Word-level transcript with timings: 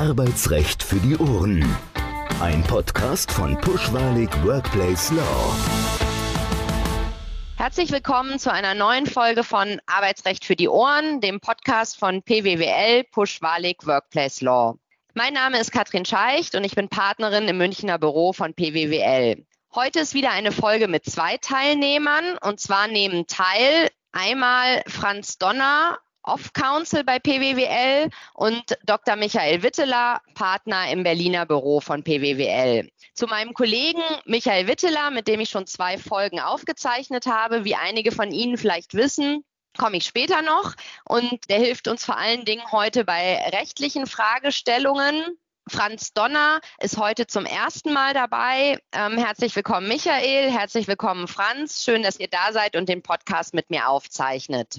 Arbeitsrecht 0.00 0.82
für 0.82 0.96
die 0.96 1.14
Ohren. 1.18 1.62
Ein 2.40 2.62
Podcast 2.62 3.30
von 3.30 3.54
Pushwalig 3.60 4.30
Workplace 4.42 5.10
Law. 5.10 5.54
Herzlich 7.58 7.92
willkommen 7.92 8.38
zu 8.38 8.50
einer 8.50 8.72
neuen 8.72 9.04
Folge 9.04 9.44
von 9.44 9.78
Arbeitsrecht 9.84 10.46
für 10.46 10.56
die 10.56 10.70
Ohren, 10.70 11.20
dem 11.20 11.38
Podcast 11.38 11.98
von 11.98 12.22
PWWL 12.22 13.04
Pushwalig 13.12 13.86
Workplace 13.86 14.40
Law. 14.40 14.78
Mein 15.12 15.34
Name 15.34 15.60
ist 15.60 15.70
Katrin 15.70 16.06
Scheicht 16.06 16.54
und 16.54 16.64
ich 16.64 16.74
bin 16.74 16.88
Partnerin 16.88 17.46
im 17.46 17.58
Münchner 17.58 17.98
Büro 17.98 18.32
von 18.32 18.54
PWWL. 18.54 19.44
Heute 19.74 20.00
ist 20.00 20.14
wieder 20.14 20.30
eine 20.30 20.50
Folge 20.50 20.88
mit 20.88 21.04
zwei 21.04 21.36
Teilnehmern 21.36 22.38
und 22.40 22.58
zwar 22.58 22.88
nehmen 22.88 23.26
teil 23.26 23.90
einmal 24.12 24.82
Franz 24.86 25.36
Donner 25.36 25.98
Off-Council 26.22 27.04
bei 27.04 27.18
PWWL 27.18 28.10
und 28.34 28.62
Dr. 28.84 29.16
Michael 29.16 29.62
Witteler, 29.62 30.20
Partner 30.34 30.90
im 30.90 31.02
Berliner 31.02 31.46
Büro 31.46 31.80
von 31.80 32.02
PWWL. 32.02 32.88
Zu 33.14 33.26
meinem 33.26 33.54
Kollegen 33.54 34.02
Michael 34.24 34.66
Witteler, 34.66 35.10
mit 35.10 35.28
dem 35.28 35.40
ich 35.40 35.50
schon 35.50 35.66
zwei 35.66 35.98
Folgen 35.98 36.40
aufgezeichnet 36.40 37.26
habe, 37.26 37.64
wie 37.64 37.74
einige 37.74 38.12
von 38.12 38.30
Ihnen 38.30 38.56
vielleicht 38.56 38.94
wissen, 38.94 39.44
komme 39.78 39.96
ich 39.96 40.04
später 40.04 40.42
noch. 40.42 40.74
Und 41.04 41.48
der 41.48 41.58
hilft 41.58 41.88
uns 41.88 42.04
vor 42.04 42.16
allen 42.16 42.44
Dingen 42.44 42.70
heute 42.72 43.04
bei 43.04 43.36
rechtlichen 43.52 44.06
Fragestellungen. 44.06 45.24
Franz 45.68 46.12
Donner 46.12 46.60
ist 46.80 46.96
heute 46.96 47.26
zum 47.26 47.46
ersten 47.46 47.92
Mal 47.92 48.12
dabei. 48.12 48.78
Ähm, 48.92 49.16
herzlich 49.18 49.54
willkommen, 49.54 49.86
Michael. 49.86 50.50
Herzlich 50.50 50.88
willkommen, 50.88 51.28
Franz. 51.28 51.84
Schön, 51.84 52.02
dass 52.02 52.18
ihr 52.18 52.28
da 52.28 52.52
seid 52.52 52.74
und 52.76 52.88
den 52.88 53.02
Podcast 53.02 53.54
mit 53.54 53.70
mir 53.70 53.88
aufzeichnet. 53.88 54.78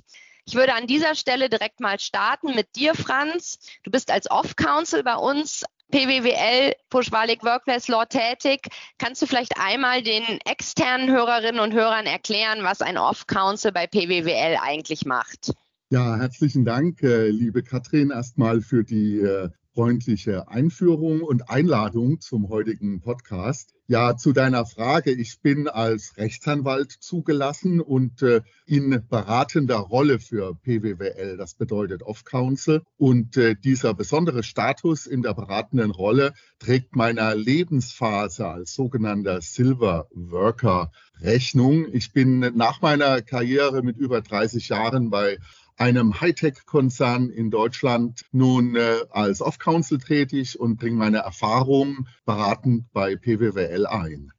Ich 0.52 0.58
würde 0.58 0.74
an 0.74 0.86
dieser 0.86 1.16
Stelle 1.16 1.48
direkt 1.48 1.80
mal 1.80 1.98
starten 1.98 2.54
mit 2.56 2.76
dir, 2.76 2.94
Franz. 2.94 3.58
Du 3.84 3.90
bist 3.90 4.12
als 4.12 4.30
Off-Council 4.30 5.02
bei 5.02 5.16
uns 5.16 5.64
PWWL, 5.92 6.74
Pushwalig 6.90 7.42
Workplace 7.42 7.88
Law 7.88 8.04
tätig. 8.04 8.68
Kannst 8.98 9.22
du 9.22 9.28
vielleicht 9.28 9.58
einmal 9.58 10.04
den 10.04 10.24
externen 10.44 11.10
Hörerinnen 11.10 11.62
und 11.62 11.72
Hörern 11.72 12.06
erklären, 12.06 12.64
was 12.64 12.82
ein 12.82 12.98
Off-Council 12.98 13.72
bei 13.72 13.88
PWWL 13.88 14.58
eigentlich 14.62 15.06
macht? 15.06 15.54
Ja, 15.90 16.18
herzlichen 16.18 16.66
Dank, 16.66 17.02
äh, 17.02 17.30
liebe 17.30 17.64
Katrin, 17.64 18.10
erstmal 18.10 18.60
für 18.60 18.84
die 18.84 19.20
äh, 19.20 19.48
freundliche 19.74 20.50
Einführung 20.50 21.22
und 21.22 21.50
Einladung 21.50 22.20
zum 22.20 22.50
heutigen 22.50 23.02
Podcast. 23.02 23.74
Ja, 23.88 24.16
zu 24.16 24.32
deiner 24.32 24.66
Frage. 24.66 25.12
Ich 25.12 25.42
bin 25.42 25.68
als 25.68 26.16
Rechtsanwalt 26.18 26.92
zugelassen 26.92 27.82
und 27.82 28.22
äh, 28.22 28.42
in 28.66 29.04
beratender 29.10 29.78
Rolle 29.78 30.20
für 30.20 30.56
PWWL, 30.56 31.36
das 31.38 31.56
bedeutet 31.56 32.04
Off-Counsel. 32.04 32.84
Und 32.98 33.36
äh, 33.38 33.56
dieser 33.56 33.94
besondere 33.94 34.44
Status 34.44 35.08
in 35.08 35.22
der 35.22 35.34
beratenden 35.34 35.92
Rolle 35.92 36.34
trägt 36.60 36.96
meiner 36.96 37.36
Lebensphase 37.36 38.48
als 38.48 38.74
sogenannter 38.74 39.42
Silver 39.42 40.08
Worker 40.12 40.92
Rechnung. 41.22 41.86
Ich 41.94 42.14
bin 42.14 42.40
nach 42.56 42.82
meiner 42.82 43.22
Karriere 43.22 43.84
mit 43.84 43.98
über 43.98 44.22
30 44.22 44.70
Jahren 44.70 45.10
bei 45.10 45.38
einem 45.82 46.22
Hightech-Konzern 46.22 47.32
in 47.32 47.50
Deutschland 47.50 48.22
nun 48.32 48.76
äh, 48.76 49.00
als 49.10 49.42
Off-Council 49.42 49.98
tätig 49.98 50.60
und 50.60 50.78
bringe 50.78 50.98
meine 50.98 51.18
Erfahrungen 51.18 52.08
beratend 52.24 52.86
bei 52.94 53.16
PWWL 53.16 53.88
ein. 53.88 54.32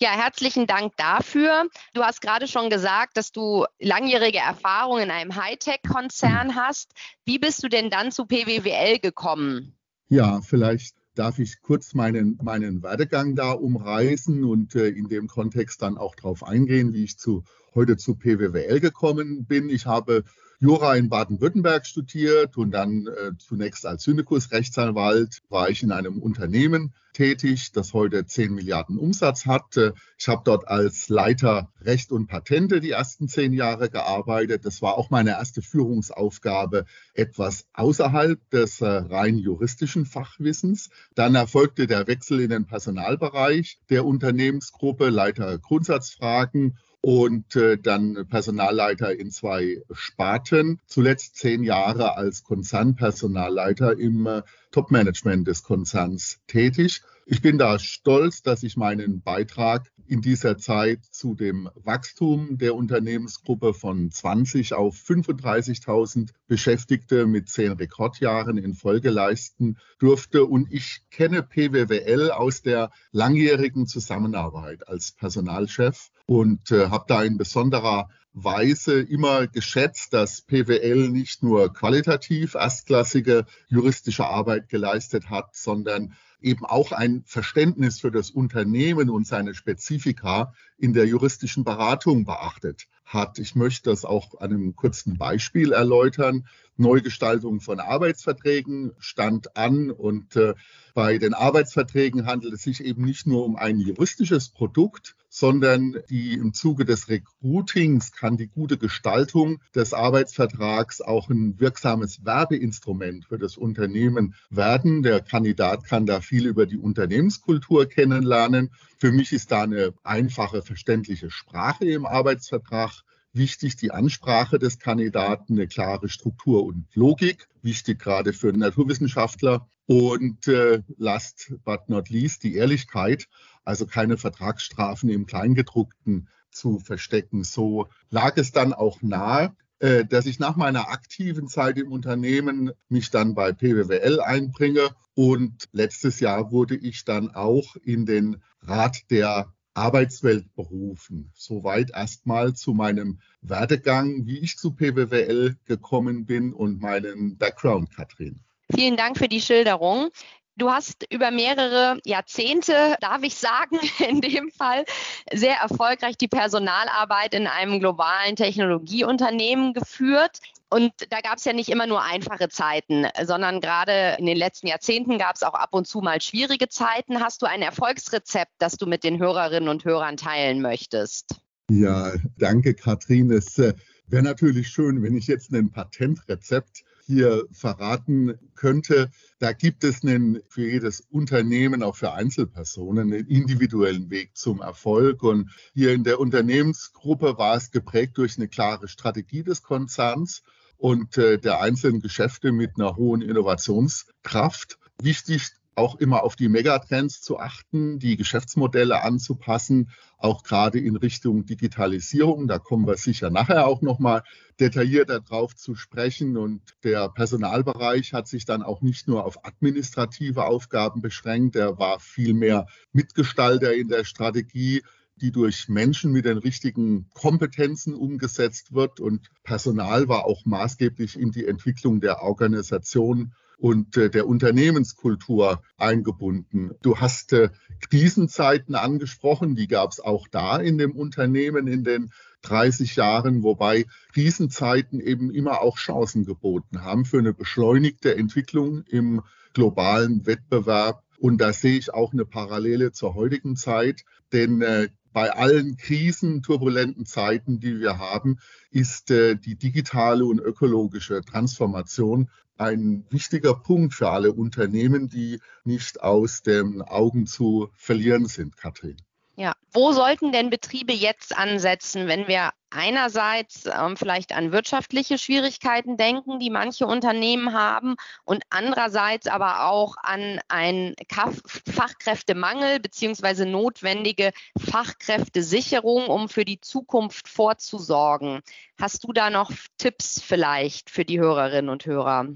Ja, 0.00 0.10
herzlichen 0.10 0.66
Dank 0.66 0.96
dafür. 0.96 1.68
Du 1.94 2.02
hast 2.02 2.20
gerade 2.20 2.48
schon 2.48 2.70
gesagt, 2.70 3.16
dass 3.16 3.30
du 3.30 3.66
langjährige 3.78 4.38
Erfahrung 4.38 4.98
in 4.98 5.12
einem 5.12 5.36
Hightech-Konzern 5.36 6.56
hast. 6.56 6.90
Wie 7.24 7.38
bist 7.38 7.62
du 7.62 7.68
denn 7.68 7.88
dann 7.88 8.10
zu 8.10 8.26
PWWL 8.26 8.98
gekommen? 8.98 9.76
Ja, 10.08 10.40
vielleicht 10.40 10.96
darf 11.14 11.38
ich 11.38 11.62
kurz 11.62 11.94
meinen, 11.94 12.36
meinen 12.42 12.82
Werdegang 12.82 13.36
da 13.36 13.52
umreißen 13.52 14.42
und 14.42 14.74
äh, 14.74 14.88
in 14.88 15.08
dem 15.08 15.28
Kontext 15.28 15.82
dann 15.82 15.96
auch 15.98 16.16
darauf 16.16 16.42
eingehen, 16.42 16.92
wie 16.94 17.04
ich 17.04 17.16
zu, 17.16 17.44
heute 17.76 17.96
zu 17.96 18.16
PWWL 18.16 18.80
gekommen 18.80 19.44
bin. 19.44 19.68
Ich 19.68 19.86
habe 19.86 20.24
Jura 20.60 20.94
in 20.96 21.08
Baden-Württemberg 21.08 21.86
studiert 21.86 22.58
und 22.58 22.70
dann 22.72 23.06
äh, 23.06 23.32
zunächst 23.38 23.86
als 23.86 24.02
Syndikus-Rechtsanwalt 24.04 25.40
war 25.48 25.70
ich 25.70 25.82
in 25.82 25.90
einem 25.90 26.20
Unternehmen 26.20 26.92
tätig, 27.14 27.72
das 27.72 27.94
heute 27.94 28.26
10 28.26 28.54
Milliarden 28.54 28.98
Umsatz 28.98 29.46
hat. 29.46 29.76
Ich 30.18 30.28
habe 30.28 30.42
dort 30.44 30.68
als 30.68 31.08
Leiter 31.08 31.72
Recht 31.80 32.12
und 32.12 32.26
Patente 32.26 32.80
die 32.80 32.90
ersten 32.90 33.26
zehn 33.26 33.52
Jahre 33.52 33.88
gearbeitet. 33.90 34.64
Das 34.64 34.82
war 34.82 34.96
auch 34.96 35.10
meine 35.10 35.30
erste 35.30 35.62
Führungsaufgabe, 35.62 36.84
etwas 37.14 37.66
außerhalb 37.72 38.38
des 38.50 38.80
äh, 38.80 38.86
rein 38.86 39.38
juristischen 39.38 40.06
Fachwissens. 40.06 40.90
Dann 41.14 41.34
erfolgte 41.34 41.86
der 41.86 42.06
Wechsel 42.06 42.40
in 42.40 42.50
den 42.50 42.66
Personalbereich 42.66 43.80
der 43.88 44.04
Unternehmensgruppe, 44.04 45.08
Leiter 45.08 45.58
Grundsatzfragen 45.58 46.78
und 47.02 47.56
äh, 47.56 47.78
dann 47.78 48.26
Personalleiter 48.28 49.18
in 49.18 49.30
zwei 49.30 49.82
Sparten. 49.92 50.80
Zuletzt 50.86 51.36
zehn 51.36 51.62
Jahre 51.62 52.16
als 52.16 52.44
Konzernpersonalleiter 52.44 53.98
im 53.98 54.26
äh, 54.26 54.42
Top-Management 54.70 55.48
des 55.48 55.62
Konzerns 55.62 56.40
tätig. 56.46 57.02
Ich 57.26 57.42
bin 57.42 57.58
da 57.58 57.78
stolz, 57.78 58.42
dass 58.42 58.62
ich 58.64 58.76
meinen 58.76 59.22
Beitrag 59.22 59.90
in 60.10 60.20
dieser 60.20 60.58
Zeit 60.58 61.04
zu 61.12 61.36
dem 61.36 61.70
Wachstum 61.76 62.58
der 62.58 62.74
Unternehmensgruppe 62.74 63.72
von 63.72 64.10
20 64.10 64.74
auf 64.74 64.96
35.000 64.96 66.30
Beschäftigte 66.48 67.26
mit 67.26 67.48
zehn 67.48 67.70
Rekordjahren 67.70 68.58
in 68.58 68.74
Folge 68.74 69.10
leisten 69.10 69.78
durfte. 70.00 70.44
Und 70.44 70.72
ich 70.72 71.02
kenne 71.10 71.44
PWWL 71.44 72.32
aus 72.32 72.62
der 72.62 72.90
langjährigen 73.12 73.86
Zusammenarbeit 73.86 74.88
als 74.88 75.12
Personalchef 75.12 76.10
und 76.30 76.70
äh, 76.70 76.90
habe 76.90 77.06
da 77.08 77.24
in 77.24 77.38
besonderer 77.38 78.08
Weise 78.32 79.00
immer 79.00 79.48
geschätzt, 79.48 80.12
dass 80.12 80.42
PWL 80.42 81.08
nicht 81.08 81.42
nur 81.42 81.72
qualitativ 81.72 82.54
erstklassige 82.54 83.46
juristische 83.66 84.24
Arbeit 84.24 84.68
geleistet 84.68 85.28
hat, 85.28 85.56
sondern 85.56 86.14
eben 86.40 86.64
auch 86.64 86.92
ein 86.92 87.24
Verständnis 87.26 87.98
für 87.98 88.12
das 88.12 88.30
Unternehmen 88.30 89.10
und 89.10 89.26
seine 89.26 89.54
Spezifika 89.54 90.54
in 90.78 90.92
der 90.92 91.08
juristischen 91.08 91.64
Beratung 91.64 92.24
beachtet 92.24 92.86
hat. 93.12 93.38
Ich 93.38 93.54
möchte 93.54 93.90
das 93.90 94.04
auch 94.04 94.40
an 94.40 94.50
einem 94.50 94.76
kurzen 94.76 95.18
Beispiel 95.18 95.72
erläutern. 95.72 96.46
Neugestaltung 96.76 97.60
von 97.60 97.78
Arbeitsverträgen 97.78 98.92
stand 98.98 99.56
an 99.56 99.90
und 99.90 100.34
äh, 100.36 100.54
bei 100.94 101.18
den 101.18 101.34
Arbeitsverträgen 101.34 102.26
handelt 102.26 102.54
es 102.54 102.62
sich 102.62 102.82
eben 102.82 103.04
nicht 103.04 103.26
nur 103.26 103.44
um 103.44 103.56
ein 103.56 103.78
juristisches 103.78 104.48
Produkt, 104.48 105.14
sondern 105.28 105.96
die 106.08 106.34
im 106.34 106.52
Zuge 106.52 106.84
des 106.84 107.08
Recruitings 107.08 108.12
kann 108.12 108.36
die 108.36 108.48
gute 108.48 108.78
Gestaltung 108.78 109.60
des 109.74 109.94
Arbeitsvertrags 109.94 111.00
auch 111.00 111.28
ein 111.28 111.60
wirksames 111.60 112.24
Werbeinstrument 112.24 113.26
für 113.26 113.38
das 113.38 113.56
Unternehmen 113.56 114.34
werden. 114.50 115.02
Der 115.02 115.20
Kandidat 115.20 115.84
kann 115.84 116.06
da 116.06 116.20
viel 116.20 116.46
über 116.46 116.66
die 116.66 116.78
Unternehmenskultur 116.78 117.86
kennenlernen. 117.86 118.70
Für 118.98 119.12
mich 119.12 119.32
ist 119.32 119.52
da 119.52 119.62
eine 119.62 119.94
einfache, 120.02 120.62
verständliche 120.62 121.30
Sprache 121.30 121.84
im 121.84 122.06
Arbeitsvertrag 122.06 122.99
wichtig 123.32 123.76
die 123.76 123.92
Ansprache 123.92 124.58
des 124.58 124.78
Kandidaten, 124.78 125.54
eine 125.54 125.68
klare 125.68 126.08
Struktur 126.08 126.64
und 126.64 126.86
Logik, 126.94 127.48
wichtig 127.62 127.98
gerade 127.98 128.32
für 128.32 128.52
Naturwissenschaftler. 128.52 129.68
Und 129.86 130.46
äh, 130.46 130.82
last 130.98 131.52
but 131.64 131.88
not 131.88 132.10
least 132.10 132.44
die 132.44 132.54
Ehrlichkeit 132.54 133.26
also 133.64 133.86
keine 133.86 134.16
Vertragsstrafen 134.16 135.08
im 135.10 135.26
Kleingedruckten 135.26 136.28
zu 136.50 136.78
verstecken. 136.78 137.44
So 137.44 137.88
lag 138.10 138.36
es 138.36 138.52
dann 138.52 138.72
auch 138.72 139.02
nahe, 139.02 139.54
äh, 139.78 140.04
dass 140.04 140.26
ich 140.26 140.38
nach 140.38 140.56
meiner 140.56 140.90
aktiven 140.90 141.48
Zeit 141.48 141.78
im 141.78 141.92
Unternehmen 141.92 142.72
mich 142.88 143.10
dann 143.10 143.34
bei 143.34 143.52
PWWL 143.52 144.20
einbringe. 144.20 144.90
Und 145.14 145.68
letztes 145.72 146.20
Jahr 146.20 146.50
wurde 146.50 146.76
ich 146.76 147.04
dann 147.04 147.30
auch 147.30 147.76
in 147.76 148.06
den 148.06 148.42
Rat 148.62 149.10
der 149.10 149.52
Arbeitswelt 149.74 150.54
berufen. 150.54 151.30
Soweit 151.34 151.90
erstmal 151.90 152.54
zu 152.54 152.74
meinem 152.74 153.20
Werdegang, 153.40 154.26
wie 154.26 154.38
ich 154.38 154.56
zu 154.56 154.72
PWWL 154.72 155.56
gekommen 155.64 156.26
bin 156.26 156.52
und 156.52 156.80
meinen 156.80 157.38
Background, 157.38 157.94
Katrin. 157.94 158.40
Vielen 158.74 158.96
Dank 158.96 159.18
für 159.18 159.28
die 159.28 159.40
Schilderung. 159.40 160.10
Du 160.56 160.70
hast 160.70 161.06
über 161.10 161.30
mehrere 161.30 161.98
Jahrzehnte, 162.04 162.96
darf 163.00 163.22
ich 163.22 163.34
sagen, 163.36 163.78
in 164.06 164.20
dem 164.20 164.50
Fall 164.50 164.84
sehr 165.32 165.56
erfolgreich 165.56 166.18
die 166.18 166.28
Personalarbeit 166.28 167.34
in 167.34 167.46
einem 167.46 167.80
globalen 167.80 168.36
Technologieunternehmen 168.36 169.72
geführt. 169.72 170.40
Und 170.72 170.92
da 171.10 171.20
gab 171.20 171.38
es 171.38 171.44
ja 171.44 171.52
nicht 171.52 171.68
immer 171.68 171.88
nur 171.88 172.02
einfache 172.02 172.48
Zeiten, 172.48 173.06
sondern 173.24 173.60
gerade 173.60 174.16
in 174.18 174.26
den 174.26 174.36
letzten 174.36 174.68
Jahrzehnten 174.68 175.18
gab 175.18 175.34
es 175.34 175.42
auch 175.42 175.54
ab 175.54 175.70
und 175.72 175.88
zu 175.88 176.00
mal 176.00 176.22
schwierige 176.22 176.68
Zeiten. 176.68 177.20
Hast 177.20 177.42
du 177.42 177.46
ein 177.46 177.60
Erfolgsrezept, 177.60 178.52
das 178.58 178.76
du 178.76 178.86
mit 178.86 179.02
den 179.02 179.18
Hörerinnen 179.18 179.68
und 179.68 179.84
Hörern 179.84 180.16
teilen 180.16 180.62
möchtest? 180.62 181.40
Ja, 181.68 182.12
danke, 182.38 182.74
Katrin. 182.74 183.32
Es 183.32 183.58
äh, 183.58 183.74
wäre 184.06 184.22
natürlich 184.22 184.68
schön, 184.68 185.02
wenn 185.02 185.16
ich 185.16 185.26
jetzt 185.26 185.52
ein 185.52 185.72
Patentrezept 185.72 186.84
hier 187.04 187.46
verraten 187.50 188.38
könnte. 188.54 189.10
Da 189.40 189.52
gibt 189.52 189.82
es 189.82 190.04
einen, 190.04 190.40
für 190.48 190.70
jedes 190.70 191.00
Unternehmen, 191.00 191.82
auch 191.82 191.96
für 191.96 192.12
Einzelpersonen, 192.12 193.12
einen 193.12 193.26
individuellen 193.26 194.08
Weg 194.10 194.36
zum 194.36 194.60
Erfolg. 194.60 195.24
Und 195.24 195.50
hier 195.74 195.92
in 195.92 196.04
der 196.04 196.20
Unternehmensgruppe 196.20 197.38
war 197.38 197.56
es 197.56 197.72
geprägt 197.72 198.18
durch 198.18 198.36
eine 198.36 198.46
klare 198.46 198.86
Strategie 198.86 199.42
des 199.42 199.64
Konzerns 199.64 200.42
und 200.80 201.18
äh, 201.18 201.38
der 201.38 201.60
einzelnen 201.60 202.00
Geschäfte 202.00 202.52
mit 202.52 202.72
einer 202.78 202.96
hohen 202.96 203.20
Innovationskraft. 203.20 204.78
Wichtig 205.02 205.50
auch 205.74 205.96
immer 205.96 206.22
auf 206.24 206.36
die 206.36 206.48
Megatrends 206.48 207.22
zu 207.22 207.38
achten, 207.38 207.98
die 207.98 208.16
Geschäftsmodelle 208.16 209.02
anzupassen, 209.02 209.90
auch 210.18 210.42
gerade 210.42 210.78
in 210.78 210.96
Richtung 210.96 211.46
Digitalisierung. 211.46 212.48
Da 212.48 212.58
kommen 212.58 212.86
wir 212.86 212.96
sicher 212.96 213.30
nachher 213.30 213.66
auch 213.66 213.82
noch 213.82 213.98
mal 213.98 214.22
detaillierter 214.58 215.20
drauf 215.20 215.54
zu 215.54 215.74
sprechen. 215.74 216.36
Und 216.36 216.62
der 216.82 217.08
Personalbereich 217.08 218.12
hat 218.12 218.26
sich 218.26 218.44
dann 218.44 218.62
auch 218.62 218.80
nicht 218.80 219.06
nur 219.06 219.24
auf 219.24 219.44
administrative 219.44 220.44
Aufgaben 220.44 221.00
beschränkt, 221.02 221.56
er 221.56 221.78
war 221.78 222.00
vielmehr 222.00 222.66
Mitgestalter 222.92 223.74
in 223.74 223.88
der 223.88 224.04
Strategie 224.04 224.82
die 225.20 225.32
durch 225.32 225.68
Menschen 225.68 226.12
mit 226.12 226.24
den 226.24 226.38
richtigen 226.38 227.08
Kompetenzen 227.14 227.94
umgesetzt 227.94 228.72
wird. 228.72 229.00
Und 229.00 229.30
Personal 229.44 230.08
war 230.08 230.24
auch 230.24 230.44
maßgeblich 230.44 231.18
in 231.18 231.30
die 231.30 231.46
Entwicklung 231.46 232.00
der 232.00 232.22
Organisation 232.22 233.32
und 233.60 233.96
äh, 233.96 234.10
der 234.10 234.26
Unternehmenskultur 234.26 235.62
eingebunden. 235.76 236.72
Du 236.82 236.98
hast 236.98 237.32
äh, 237.32 237.50
Krisenzeiten 237.90 238.74
angesprochen, 238.74 239.54
die 239.54 239.68
gab 239.68 239.92
es 239.92 240.00
auch 240.00 240.26
da 240.28 240.56
in 240.56 240.78
dem 240.78 240.92
Unternehmen 240.92 241.66
in 241.66 241.84
den 241.84 242.10
30 242.42 242.96
Jahren, 242.96 243.42
wobei 243.42 243.84
Krisenzeiten 244.14 244.98
eben 245.00 245.30
immer 245.30 245.60
auch 245.60 245.76
Chancen 245.76 246.24
geboten 246.24 246.82
haben 246.82 247.04
für 247.04 247.18
eine 247.18 247.34
beschleunigte 247.34 248.16
Entwicklung 248.16 248.82
im 248.88 249.22
globalen 249.52 250.26
Wettbewerb. 250.26 251.02
Und 251.18 251.38
da 251.38 251.52
sehe 251.52 251.76
ich 251.76 251.92
auch 251.92 252.14
eine 252.14 252.24
Parallele 252.24 252.92
zur 252.92 253.14
heutigen 253.14 253.56
Zeit, 253.56 254.04
denn 254.32 254.62
äh, 254.62 254.88
bei 255.12 255.32
allen 255.32 255.76
Krisen, 255.76 256.42
turbulenten 256.42 257.06
Zeiten, 257.06 257.60
die 257.60 257.80
wir 257.80 257.98
haben, 257.98 258.38
ist 258.70 259.10
äh, 259.10 259.36
die 259.36 259.56
digitale 259.56 260.24
und 260.24 260.40
ökologische 260.40 261.20
Transformation 261.22 262.30
ein 262.56 263.06
wichtiger 263.10 263.54
Punkt 263.54 263.94
für 263.94 264.10
alle 264.10 264.32
Unternehmen, 264.32 265.08
die 265.08 265.40
nicht 265.64 266.02
aus 266.02 266.42
den 266.42 266.82
Augen 266.82 267.26
zu 267.26 267.70
verlieren 267.72 268.26
sind, 268.26 268.56
Katrin. 268.56 268.96
Ja, 269.40 269.54
wo 269.72 269.92
sollten 269.92 270.32
denn 270.32 270.50
Betriebe 270.50 270.92
jetzt 270.92 271.34
ansetzen, 271.34 272.08
wenn 272.08 272.28
wir 272.28 272.50
einerseits 272.68 273.64
ähm, 273.64 273.96
vielleicht 273.96 274.36
an 274.36 274.52
wirtschaftliche 274.52 275.16
Schwierigkeiten 275.16 275.96
denken, 275.96 276.38
die 276.40 276.50
manche 276.50 276.86
Unternehmen 276.86 277.54
haben 277.54 277.94
und 278.26 278.42
andererseits 278.50 279.28
aber 279.28 279.64
auch 279.70 279.94
an 280.02 280.40
einen 280.48 280.94
Fachkräftemangel 281.08 282.80
beziehungsweise 282.80 283.46
notwendige 283.46 284.32
Fachkräftesicherung, 284.58 286.08
um 286.08 286.28
für 286.28 286.44
die 286.44 286.60
Zukunft 286.60 287.26
vorzusorgen. 287.26 288.42
Hast 288.78 289.04
du 289.04 289.14
da 289.14 289.30
noch 289.30 289.50
Tipps 289.78 290.20
vielleicht 290.20 290.90
für 290.90 291.06
die 291.06 291.18
Hörerinnen 291.18 291.70
und 291.70 291.86
Hörer? 291.86 292.26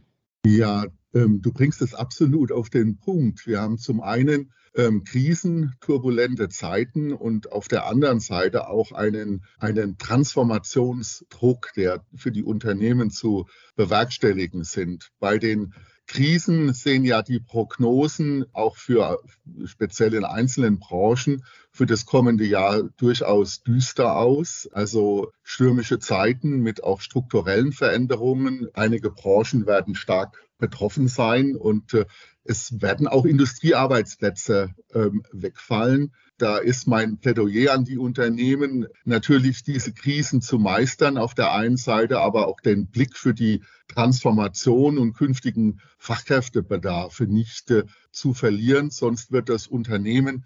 Ja, 0.46 0.86
du 1.14 1.52
bringst 1.52 1.80
es 1.80 1.94
absolut 1.94 2.50
auf 2.50 2.70
den 2.70 2.98
Punkt. 2.98 3.46
Wir 3.46 3.60
haben 3.60 3.78
zum 3.78 4.00
einen 4.00 4.52
ähm, 4.74 5.04
Krisen, 5.04 5.74
turbulente 5.80 6.48
Zeiten 6.48 7.12
und 7.12 7.52
auf 7.52 7.68
der 7.68 7.86
anderen 7.86 8.20
Seite 8.20 8.68
auch 8.68 8.92
einen, 8.92 9.44
einen 9.58 9.96
Transformationsdruck, 9.98 11.72
der 11.76 12.04
für 12.16 12.32
die 12.32 12.42
Unternehmen 12.42 13.10
zu 13.10 13.46
bewerkstelligen 13.76 14.64
sind. 14.64 15.10
Bei 15.20 15.38
den 15.38 15.74
Krisen 16.06 16.74
sehen 16.74 17.04
ja 17.04 17.22
die 17.22 17.40
Prognosen 17.40 18.44
auch 18.52 18.76
für 18.76 19.20
speziell 19.64 20.12
in 20.14 20.24
einzelnen 20.24 20.78
Branchen 20.78 21.44
für 21.70 21.86
das 21.86 22.04
kommende 22.04 22.44
Jahr 22.44 22.82
durchaus 22.98 23.62
düster 23.62 24.16
aus. 24.16 24.68
Also 24.72 25.32
stürmische 25.42 25.98
Zeiten 25.98 26.60
mit 26.60 26.84
auch 26.84 27.00
strukturellen 27.00 27.72
Veränderungen. 27.72 28.68
Einige 28.74 29.10
Branchen 29.10 29.66
werden 29.66 29.94
stark 29.94 30.44
betroffen 30.58 31.08
sein 31.08 31.56
und 31.56 31.94
äh, 31.94 32.04
es 32.44 32.80
werden 32.82 33.08
auch 33.08 33.24
Industriearbeitsplätze 33.24 34.74
ähm, 34.92 35.22
wegfallen. 35.32 36.12
Da 36.36 36.58
ist 36.58 36.86
mein 36.86 37.18
Plädoyer 37.18 37.72
an 37.72 37.84
die 37.84 37.96
Unternehmen, 37.96 38.86
natürlich 39.04 39.62
diese 39.62 39.92
Krisen 39.92 40.42
zu 40.42 40.58
meistern 40.58 41.16
auf 41.16 41.34
der 41.34 41.52
einen 41.52 41.76
Seite, 41.76 42.20
aber 42.20 42.48
auch 42.48 42.60
den 42.60 42.88
Blick 42.88 43.16
für 43.16 43.34
die 43.34 43.62
Transformation 43.88 44.98
und 44.98 45.14
künftigen 45.14 45.80
Fachkräftebedarfe 45.98 47.24
nicht 47.24 47.70
äh, 47.70 47.84
zu 48.12 48.34
verlieren. 48.34 48.90
Sonst 48.90 49.32
wird 49.32 49.48
das 49.48 49.66
Unternehmen 49.66 50.44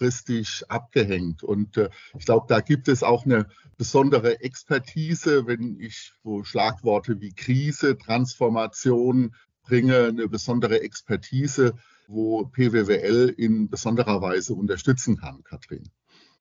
mittelfristig 0.00 0.64
abgehängt. 0.68 1.42
Und 1.42 1.76
äh, 1.76 1.90
ich 2.18 2.24
glaube, 2.24 2.46
da 2.48 2.60
gibt 2.60 2.88
es 2.88 3.02
auch 3.02 3.24
eine 3.24 3.46
besondere 3.76 4.40
Expertise, 4.40 5.46
wenn 5.46 5.78
ich 5.80 6.12
so 6.22 6.44
Schlagworte 6.44 7.20
wie 7.20 7.32
Krise, 7.32 7.96
Transformation 7.98 9.34
bringe, 9.62 10.06
eine 10.06 10.28
besondere 10.28 10.80
Expertise 10.80 11.74
wo 12.08 12.44
PWWL 12.44 13.34
in 13.36 13.68
besonderer 13.68 14.22
Weise 14.22 14.54
unterstützen 14.54 15.16
kann, 15.16 15.42
Katrin. 15.42 15.90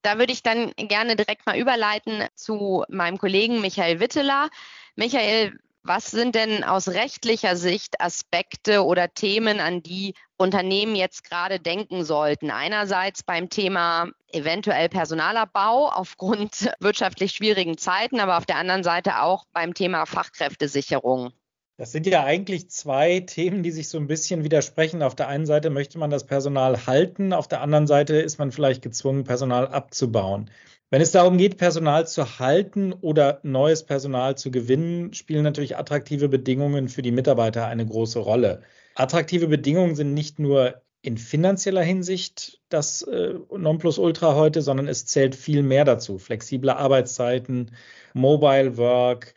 Da 0.04 0.20
würde 0.20 0.32
ich 0.32 0.44
dann 0.44 0.72
gerne 0.78 1.16
direkt 1.16 1.48
mal 1.48 1.58
überleiten 1.58 2.24
zu 2.36 2.84
meinem 2.88 3.18
Kollegen 3.18 3.62
Michael 3.62 4.00
Witteler. 4.00 4.50
Michael, 4.96 5.58
was 5.86 6.10
sind 6.10 6.34
denn 6.36 6.64
aus 6.64 6.90
rechtlicher 6.90 7.56
Sicht 7.56 8.02
Aspekte 8.02 8.84
oder 8.84 9.14
Themen, 9.14 9.60
an 9.60 9.84
die 9.84 10.16
Unternehmen 10.36 10.96
jetzt 10.96 11.24
gerade 11.24 11.60
denken 11.60 12.04
sollten? 12.04 12.50
Einerseits 12.50 13.24
beim 13.24 13.50
Thema 13.50 14.10
eventuell 14.32 14.90
Personalabbau 14.90 15.90
aufgrund 15.90 16.72
wirtschaftlich 16.80 17.34
schwierigen 17.34 17.78
Zeiten, 17.78 18.20
aber 18.20 18.38
auf 18.38 18.46
der 18.46 18.58
anderen 18.58 18.84
Seite 18.84 19.22
auch 19.22 19.46
beim 19.54 19.74
Thema 19.76 20.06
Fachkräftesicherung. 20.06 21.32
Das 21.78 21.92
sind 21.92 22.08
ja 22.08 22.24
eigentlich 22.24 22.70
zwei 22.70 23.20
Themen, 23.20 23.62
die 23.62 23.72
sich 23.72 23.90
so 23.90 23.98
ein 23.98 24.08
bisschen 24.08 24.46
widersprechen. 24.46 25.04
Auf 25.04 25.14
der 25.14 25.28
einen 25.28 25.46
Seite 25.46 25.70
möchte 25.70 26.00
man 26.00 26.10
das 26.10 26.26
Personal 26.26 26.88
halten, 26.88 27.34
auf 27.34 27.50
der 27.50 27.62
anderen 27.62 27.86
Seite 27.86 28.16
ist 28.16 28.40
man 28.40 28.52
vielleicht 28.52 28.82
gezwungen, 28.82 29.26
Personal 29.26 29.68
abzubauen. 29.68 30.50
Wenn 30.96 31.02
es 31.02 31.12
darum 31.12 31.38
geht, 31.38 31.58
Personal 31.58 32.08
zu 32.08 32.40
halten 32.40 32.94
oder 32.94 33.42
neues 33.44 33.84
Personal 33.84 34.38
zu 34.38 34.50
gewinnen, 34.50 35.14
spielen 35.14 35.44
natürlich 35.44 35.76
attraktive 35.76 36.30
Bedingungen 36.30 36.88
für 36.88 37.02
die 37.02 37.12
Mitarbeiter 37.12 37.68
eine 37.68 37.86
große 37.86 38.20
Rolle. 38.20 38.62
Attraktive 38.96 39.50
Bedingungen 39.50 39.96
sind 39.96 40.14
nicht 40.14 40.40
nur 40.40 40.82
in 41.02 41.18
finanzieller 41.18 41.82
Hinsicht 41.82 42.62
das 42.70 43.02
äh, 43.02 43.34
Nonplusultra 43.54 44.36
heute, 44.36 44.62
sondern 44.62 44.88
es 44.88 45.06
zählt 45.06 45.36
viel 45.36 45.64
mehr 45.64 45.84
dazu. 45.84 46.18
Flexible 46.18 46.70
Arbeitszeiten, 46.70 47.72
Mobile 48.14 48.78
Work, 48.78 49.34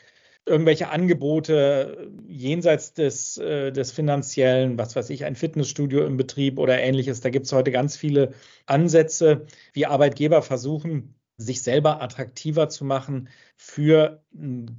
irgendwelche 0.47 0.91
Angebote 0.91 2.09
jenseits 2.29 2.95
des, 2.95 3.37
äh, 3.37 3.73
des 3.73 3.91
finanziellen, 3.91 4.79
was 4.79 4.95
weiß 4.95 5.11
ich, 5.11 5.25
ein 5.25 5.35
Fitnessstudio 5.35 6.07
im 6.07 6.17
Betrieb 6.17 6.61
oder 6.61 6.79
ähnliches. 6.79 7.21
Da 7.21 7.31
gibt 7.31 7.47
es 7.47 7.53
heute 7.53 7.73
ganz 7.73 7.97
viele 7.97 8.33
Ansätze, 8.67 9.45
wie 9.73 9.87
Arbeitgeber 9.87 10.43
versuchen, 10.43 11.17
sich 11.39 11.63
selber 11.63 12.03
attraktiver 12.03 12.69
zu 12.69 12.85
machen 12.85 13.29
für 13.57 14.23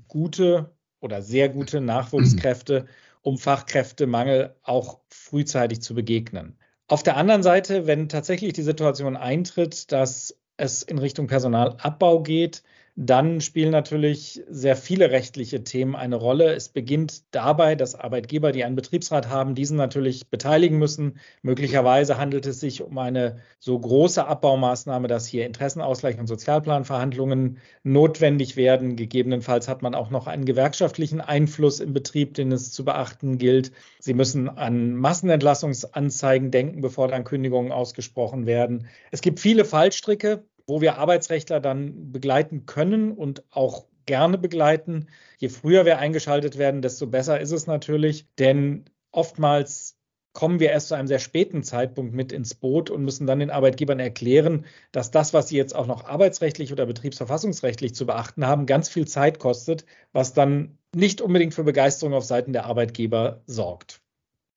gute 0.08 0.75
oder 1.00 1.22
sehr 1.22 1.50
gute 1.50 1.82
Nachwuchskräfte, 1.82 2.86
um 3.22 3.38
Fachkräftemangel 3.38 4.56
auch 4.63 5.00
frühzeitig 5.10 5.82
zu 5.82 5.96
begegnen. 5.96 6.58
Auf 6.88 7.04
der 7.04 7.18
anderen 7.18 7.44
Seite, 7.44 7.88
wenn 7.88 8.10
tatsächlich 8.10 8.54
die 8.54 8.63
Situation 8.63 9.16
eintritt, 9.16 9.92
dass 9.92 10.38
es 10.58 10.84
in 10.84 10.98
Richtung 10.98 11.28
Personalabbau 11.28 12.22
geht, 12.22 12.63
dann 13.01 13.39
spielen 13.39 13.72
natürlich 13.72 14.44
sehr 14.50 14.75
viele 14.75 15.10
rechtliche 15.10 15.63
Themen 15.63 15.96
eine 15.96 16.18
Rolle. 16.18 16.53
Es 16.53 16.68
beginnt 16.68 17.34
dabei, 17.34 17.75
dass 17.75 17.96
Arbeitgeber, 17.96 18.51
die 18.51 18.65
einen 18.65 18.75
Betriebsrat 18.75 19.29
haben, 19.29 19.56
diesen 19.56 19.77
natürlich 19.77 20.27
beteiligen 20.27 20.77
müssen. 20.77 21.18
Möglicherweise 21.41 22.18
handelt 22.18 22.46
es 22.46 22.60
sich 22.60 22.82
um 22.82 22.98
eine 22.98 23.38
so 23.58 23.79
große 23.79 24.27
Abbaumaßnahme, 24.27 25.08
dass 25.08 25.27
hier 25.27 25.46
Interessenausgleich 25.46 26.20
und 26.20 26.27
Sozialplanverhandlungen 26.27 27.60
notwendig 27.84 28.58
werden. 28.58 28.98
Gegebenenfalls 28.98 29.70
hat 29.70 29.82
man 29.82 29.96
auch 29.96 30.10
noch 30.10 30.27
einen 30.27 30.44
gewerkschaftlichen 30.44 31.22
Einfluss 31.22 31.79
im 31.79 31.94
Betrieb, 31.94 32.34
den 32.34 32.51
es 32.51 32.74
zu 32.74 32.84
beachten 32.84 33.38
gilt. 33.38 33.72
Sie 34.01 34.13
müssen 34.13 34.50
an 34.50 34.94
Massenentlassungsanzeigen 34.96 36.51
denken, 36.51 36.82
bevor 36.82 37.08
dann 37.08 37.24
Kündigungen 37.24 37.72
ausgesprochen 37.72 38.46
werden. 38.46 38.88
Es 39.10 39.22
gibt 39.22 39.39
viele 39.39 39.63
Fallstricke, 39.63 40.44
wo 40.70 40.82
wir 40.82 40.98
Arbeitsrechtler 40.98 41.60
dann 41.60 42.12
begleiten 42.12 42.66
können 42.66 43.12
und 43.12 43.44
auch 43.52 43.88
gerne 44.06 44.38
begleiten. 44.38 45.08
Je 45.38 45.50
früher 45.50 45.86
wir 45.86 45.98
eingeschaltet 45.98 46.58
werden, 46.58 46.82
desto 46.82 47.08
besser 47.08 47.40
ist 47.40 47.52
es 47.52 47.68
natürlich, 47.68 48.28
denn 48.38 48.86
oftmals 49.12 49.98
kommen 50.34 50.60
wir 50.60 50.70
erst 50.70 50.90
zu 50.90 50.96
einem 50.96 51.08
sehr 51.08 51.20
späten 51.20 51.64
Zeitpunkt 51.64 52.14
mit 52.14 52.32
ins 52.32 52.54
Boot 52.56 52.90
und 52.90 53.04
müssen 53.04 53.28
dann 53.28 53.40
den 53.40 53.50
Arbeitgebern 53.50 54.00
erklären, 54.00 54.66
dass 54.92 55.12
das, 55.12 55.34
was 55.34 55.50
sie 55.50 55.58
jetzt 55.58 55.76
auch 55.76 55.88
noch 55.88 56.06
arbeitsrechtlich 56.06 56.72
oder 56.72 56.86
betriebsverfassungsrechtlich 56.86 57.96
zu 57.96 58.06
beachten 58.06 58.46
haben, 58.46 58.66
ganz 58.66 58.90
viel 58.90 59.08
Zeit 59.08 59.40
kostet, 59.40 59.86
was 60.14 60.34
dann 60.34 60.78
nicht 60.96 61.22
unbedingt 61.22 61.54
für 61.54 61.64
Begeisterung 61.64 62.14
auf 62.14 62.24
Seiten 62.24 62.54
der 62.54 62.66
Arbeitgeber 62.66 63.42
sorgt. 63.48 64.02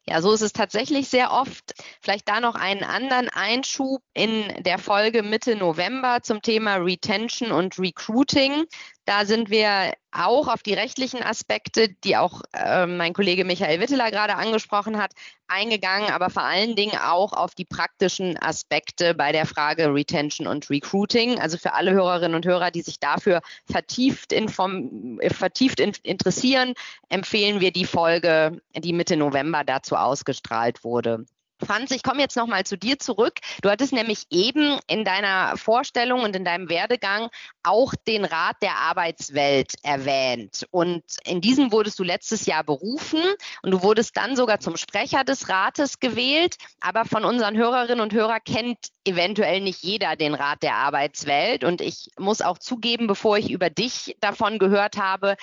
Ja, 0.09 0.21
so 0.21 0.33
ist 0.33 0.41
es 0.41 0.53
tatsächlich 0.53 1.09
sehr 1.09 1.31
oft. 1.31 1.75
Vielleicht 2.01 2.29
da 2.29 2.41
noch 2.41 2.57
einen 2.57 2.83
anderen 2.83 3.29
Einschub 3.29 4.03
in 4.15 4.53
der 4.65 4.79
Folge 4.79 5.23
Mitte 5.23 5.55
November 5.55 6.23
zum 6.23 6.43
Thema 6.43 6.77
Retention 6.77 7.53
und 7.53 7.79
Recruiting. 7.79 8.65
Da 9.05 9.25
sind 9.25 9.51
wir 9.51 9.93
auch 10.13 10.47
auf 10.47 10.63
die 10.63 10.75
rechtlichen 10.75 11.23
Aspekte, 11.23 11.89
die 11.89 12.17
auch 12.17 12.43
äh, 12.53 12.87
mein 12.87 13.15
Kollege 13.15 13.45
Michael 13.45 13.81
Witteler 13.81 14.11
gerade 14.13 14.37
angesprochen 14.37 15.03
hat, 15.03 15.13
eingegangen, 15.49 16.11
aber 16.11 16.31
vor 16.31 16.45
allen 16.45 16.77
Dingen 16.77 16.97
auch 16.99 17.33
auf 17.33 17.55
die 17.57 17.65
praktischen 17.65 18.41
Aspekte 18.41 19.15
bei 19.15 19.33
der 19.33 19.47
Frage 19.47 19.93
Retention 19.93 20.47
und 20.47 20.71
Recruiting. 20.71 21.41
Also 21.41 21.59
für 21.59 21.73
alle 21.73 21.93
Hörerinnen 21.93 22.37
und 22.37 22.47
Hörer, 22.47 22.71
die 22.71 22.83
sich 22.83 23.01
dafür 23.01 23.41
vertieft, 23.71 24.33
inform 24.33 25.19
vertieft 25.31 25.81
in 25.81 25.93
interessieren, 26.05 26.75
empfehlen 27.09 27.61
wir 27.61 27.73
die 27.73 27.87
Folge, 27.87 28.61
die 28.77 28.93
Mitte 28.93 29.17
November 29.17 29.65
dazu 29.65 29.97
ausgestrahlt 29.97 30.85
wurde. 30.85 31.27
Franz, 31.65 31.91
ich 31.91 32.03
komme 32.03 32.21
jetzt 32.21 32.37
nochmal 32.37 32.65
zu 32.65 32.77
dir 32.77 32.99
zurück. 32.99 33.35
Du 33.63 33.71
hattest 33.71 33.93
nämlich 33.93 34.25
eben 34.31 34.79
in 34.87 35.05
deiner 35.05 35.57
Vorstellung 35.57 36.23
und 36.23 36.35
in 36.37 36.45
deinem 36.45 36.69
Werdegang 36.69 37.29
auch 37.63 37.95
den 38.07 38.25
Rat 38.25 38.57
der 38.63 38.77
Arbeitswelt 38.77 39.73
erwähnt. 39.83 40.67
Und 40.71 41.03
in 41.25 41.41
diesen 41.41 41.73
wurdest 41.73 41.99
du 41.99 42.05
letztes 42.05 42.47
Jahr 42.47 42.65
berufen 42.65 43.21
und 43.63 43.71
du 43.71 43.83
wurdest 43.83 44.17
dann 44.17 44.37
sogar 44.37 44.61
zum 44.61 44.77
Sprecher 44.77 45.25
des 45.25 45.49
Rates 45.49 46.01
gewählt. 46.01 46.57
Aber 46.81 47.05
von 47.05 47.25
unseren 47.25 47.57
Hörerinnen 47.57 48.01
und 48.01 48.13
Hörern 48.13 48.41
kennt 48.45 48.79
eventuell 49.05 49.61
nicht 49.61 49.83
jeder 49.83 50.17
den 50.17 50.35
Rat 50.35 50.63
der 50.63 50.77
Arbeitswelt. 50.77 51.65
Und 51.65 51.81
ich 51.81 52.11
muss 52.19 52.41
auch 52.41 52.59
zugeben, 52.59 53.07
bevor 53.07 53.39
ich 53.39 53.51
über 53.51 53.71
dich 53.71 54.17
davon 54.21 54.59
gehört 54.59 54.97
habe, 54.97 55.37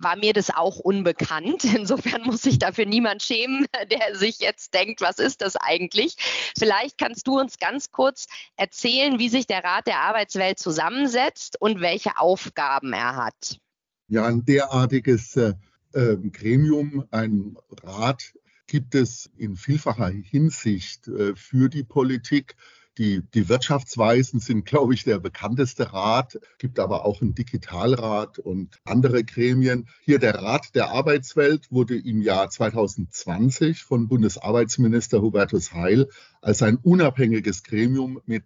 war 0.00 0.16
mir 0.16 0.32
das 0.32 0.50
auch 0.50 0.78
unbekannt. 0.78 1.64
Insofern 1.74 2.22
muss 2.22 2.42
sich 2.42 2.58
dafür 2.58 2.86
niemand 2.86 3.22
schämen, 3.22 3.66
der 3.90 4.16
sich 4.16 4.38
jetzt 4.38 4.74
denkt, 4.74 5.00
was 5.00 5.18
ist 5.18 5.42
das 5.42 5.56
eigentlich? 5.64 6.16
Vielleicht 6.56 6.98
kannst 6.98 7.26
du 7.26 7.38
uns 7.38 7.58
ganz 7.58 7.90
kurz 7.90 8.26
erzählen, 8.56 9.18
wie 9.18 9.28
sich 9.28 9.46
der 9.46 9.64
Rat 9.64 9.86
der 9.86 10.00
Arbeitswelt 10.00 10.58
zusammensetzt 10.58 11.60
und 11.60 11.80
welche 11.80 12.18
Aufgaben 12.18 12.92
er 12.92 13.16
hat. 13.16 13.58
Ja, 14.08 14.26
ein 14.26 14.44
derartiges 14.44 15.36
äh, 15.36 15.54
ähm, 15.94 16.32
Gremium, 16.32 17.06
ein 17.10 17.56
Rat 17.82 18.34
gibt 18.66 18.94
es 18.94 19.30
in 19.36 19.56
vielfacher 19.56 20.08
Hinsicht 20.08 21.08
äh, 21.08 21.34
für 21.36 21.68
die 21.68 21.84
Politik. 21.84 22.56
Die, 22.98 23.22
die 23.34 23.48
Wirtschaftsweisen 23.48 24.38
sind, 24.38 24.66
glaube 24.66 24.94
ich, 24.94 25.02
der 25.02 25.18
bekannteste 25.18 25.92
Rat, 25.92 26.38
gibt 26.58 26.78
aber 26.78 27.04
auch 27.04 27.22
einen 27.22 27.34
Digitalrat 27.34 28.38
und 28.38 28.78
andere 28.84 29.24
Gremien. 29.24 29.88
Hier 30.02 30.20
der 30.20 30.36
Rat 30.36 30.76
der 30.76 30.90
Arbeitswelt 30.90 31.72
wurde 31.72 31.96
im 31.96 32.22
Jahr 32.22 32.50
2020 32.50 33.82
von 33.82 34.06
Bundesarbeitsminister 34.06 35.22
Hubertus 35.22 35.72
Heil 35.72 36.08
als 36.40 36.62
ein 36.62 36.76
unabhängiges 36.76 37.64
Gremium 37.64 38.20
mit 38.26 38.44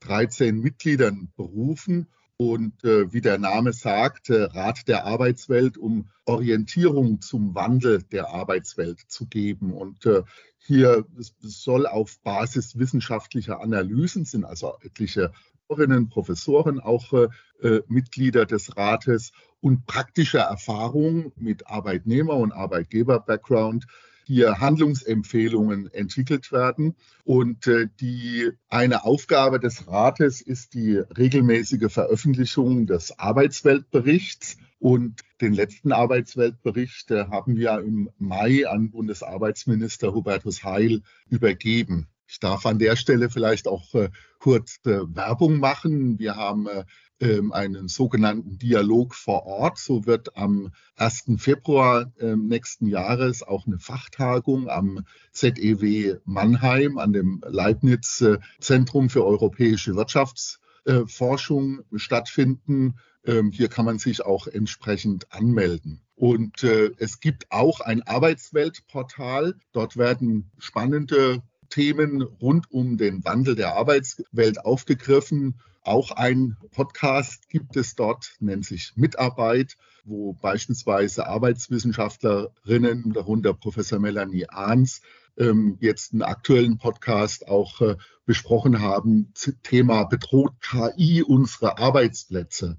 13 0.00 0.48
äh, 0.48 0.52
Mitgliedern 0.52 1.32
berufen 1.36 2.08
und 2.38 2.84
äh, 2.84 3.12
wie 3.12 3.20
der 3.20 3.36
Name 3.38 3.72
sagt, 3.72 4.30
äh, 4.30 4.44
Rat 4.44 4.86
der 4.86 5.04
Arbeitswelt, 5.04 5.76
um 5.76 6.08
Orientierung 6.24 7.20
zum 7.20 7.54
Wandel 7.56 8.02
der 8.04 8.28
Arbeitswelt 8.28 9.00
zu 9.08 9.26
geben. 9.26 9.72
Und 9.72 10.06
äh, 10.06 10.22
hier 10.56 11.04
soll 11.40 11.86
auf 11.86 12.20
Basis 12.20 12.78
wissenschaftlicher 12.78 13.60
Analysen, 13.60 14.24
sind 14.24 14.44
also 14.44 14.78
etliche 14.82 15.32
Professorinnen, 15.66 16.08
Professoren 16.08 16.80
auch 16.80 17.12
äh, 17.12 17.28
äh, 17.60 17.82
Mitglieder 17.88 18.46
des 18.46 18.76
Rates 18.76 19.32
und 19.60 19.86
praktischer 19.86 20.40
Erfahrung 20.40 21.32
mit 21.36 21.66
Arbeitnehmer- 21.66 22.36
und 22.36 22.52
Arbeitgeber-Background 22.52 23.86
hier 24.28 24.60
Handlungsempfehlungen 24.60 25.90
entwickelt 25.92 26.52
werden. 26.52 26.94
Und 27.24 27.66
äh, 27.66 27.88
die 27.98 28.50
eine 28.68 29.04
Aufgabe 29.04 29.58
des 29.58 29.88
Rates 29.88 30.42
ist 30.42 30.74
die 30.74 30.96
regelmäßige 30.96 31.90
Veröffentlichung 31.90 32.86
des 32.86 33.18
Arbeitsweltberichts. 33.18 34.58
Und 34.78 35.22
den 35.40 35.54
letzten 35.54 35.92
Arbeitsweltbericht 35.92 37.10
äh, 37.10 37.24
haben 37.24 37.56
wir 37.56 37.78
im 37.78 38.10
Mai 38.18 38.68
an 38.68 38.90
Bundesarbeitsminister 38.90 40.14
Hubertus 40.14 40.62
Heil 40.62 41.00
übergeben. 41.30 42.06
Ich 42.28 42.40
darf 42.40 42.66
an 42.66 42.78
der 42.78 42.96
Stelle 42.96 43.30
vielleicht 43.30 43.66
auch 43.66 43.94
äh, 43.94 44.10
kurz 44.38 44.80
äh, 44.84 45.00
Werbung 45.14 45.58
machen. 45.58 46.18
Wir 46.18 46.36
haben 46.36 46.66
äh, 46.66 46.84
ähm, 47.20 47.52
einen 47.52 47.88
sogenannten 47.88 48.58
Dialog 48.58 49.14
vor 49.14 49.46
Ort. 49.46 49.78
So 49.78 50.04
wird 50.04 50.36
am 50.36 50.70
1. 50.96 51.24
Februar 51.38 52.12
äh, 52.18 52.36
nächsten 52.36 52.86
Jahres 52.86 53.42
auch 53.42 53.66
eine 53.66 53.78
Fachtagung 53.78 54.68
am 54.68 55.06
ZEW 55.32 56.18
Mannheim, 56.26 56.98
an 56.98 57.14
dem 57.14 57.40
Leibniz 57.46 58.20
äh, 58.20 58.36
Zentrum 58.60 59.08
für 59.08 59.24
europäische 59.24 59.96
Wirtschaftsforschung 59.96 61.80
stattfinden. 61.96 62.98
Ähm, 63.24 63.52
hier 63.52 63.68
kann 63.68 63.86
man 63.86 63.98
sich 63.98 64.22
auch 64.22 64.46
entsprechend 64.46 65.32
anmelden. 65.32 66.02
Und 66.14 66.62
äh, 66.62 66.90
es 66.98 67.20
gibt 67.20 67.50
auch 67.50 67.80
ein 67.80 68.02
Arbeitsweltportal. 68.02 69.54
Dort 69.72 69.96
werden 69.96 70.50
spannende 70.58 71.42
Themen 71.68 72.22
rund 72.22 72.70
um 72.70 72.96
den 72.96 73.24
Wandel 73.24 73.54
der 73.54 73.74
Arbeitswelt 73.74 74.64
aufgegriffen. 74.64 75.60
Auch 75.82 76.10
ein 76.10 76.56
Podcast 76.72 77.48
gibt 77.48 77.76
es 77.76 77.94
dort, 77.94 78.34
nennt 78.40 78.64
sich 78.66 78.92
Mitarbeit, 78.96 79.76
wo 80.04 80.34
beispielsweise 80.34 81.26
Arbeitswissenschaftlerinnen, 81.26 83.12
darunter 83.12 83.54
Professor 83.54 83.98
Melanie 83.98 84.46
Ahns, 84.48 85.00
ähm, 85.38 85.78
jetzt 85.80 86.12
einen 86.12 86.22
aktuellen 86.22 86.78
Podcast 86.78 87.48
auch 87.48 87.80
äh, 87.80 87.96
besprochen 88.26 88.80
haben, 88.80 89.32
Thema 89.62 90.04
bedroht 90.04 90.52
KI 90.60 91.22
unsere 91.22 91.78
Arbeitsplätze. 91.78 92.78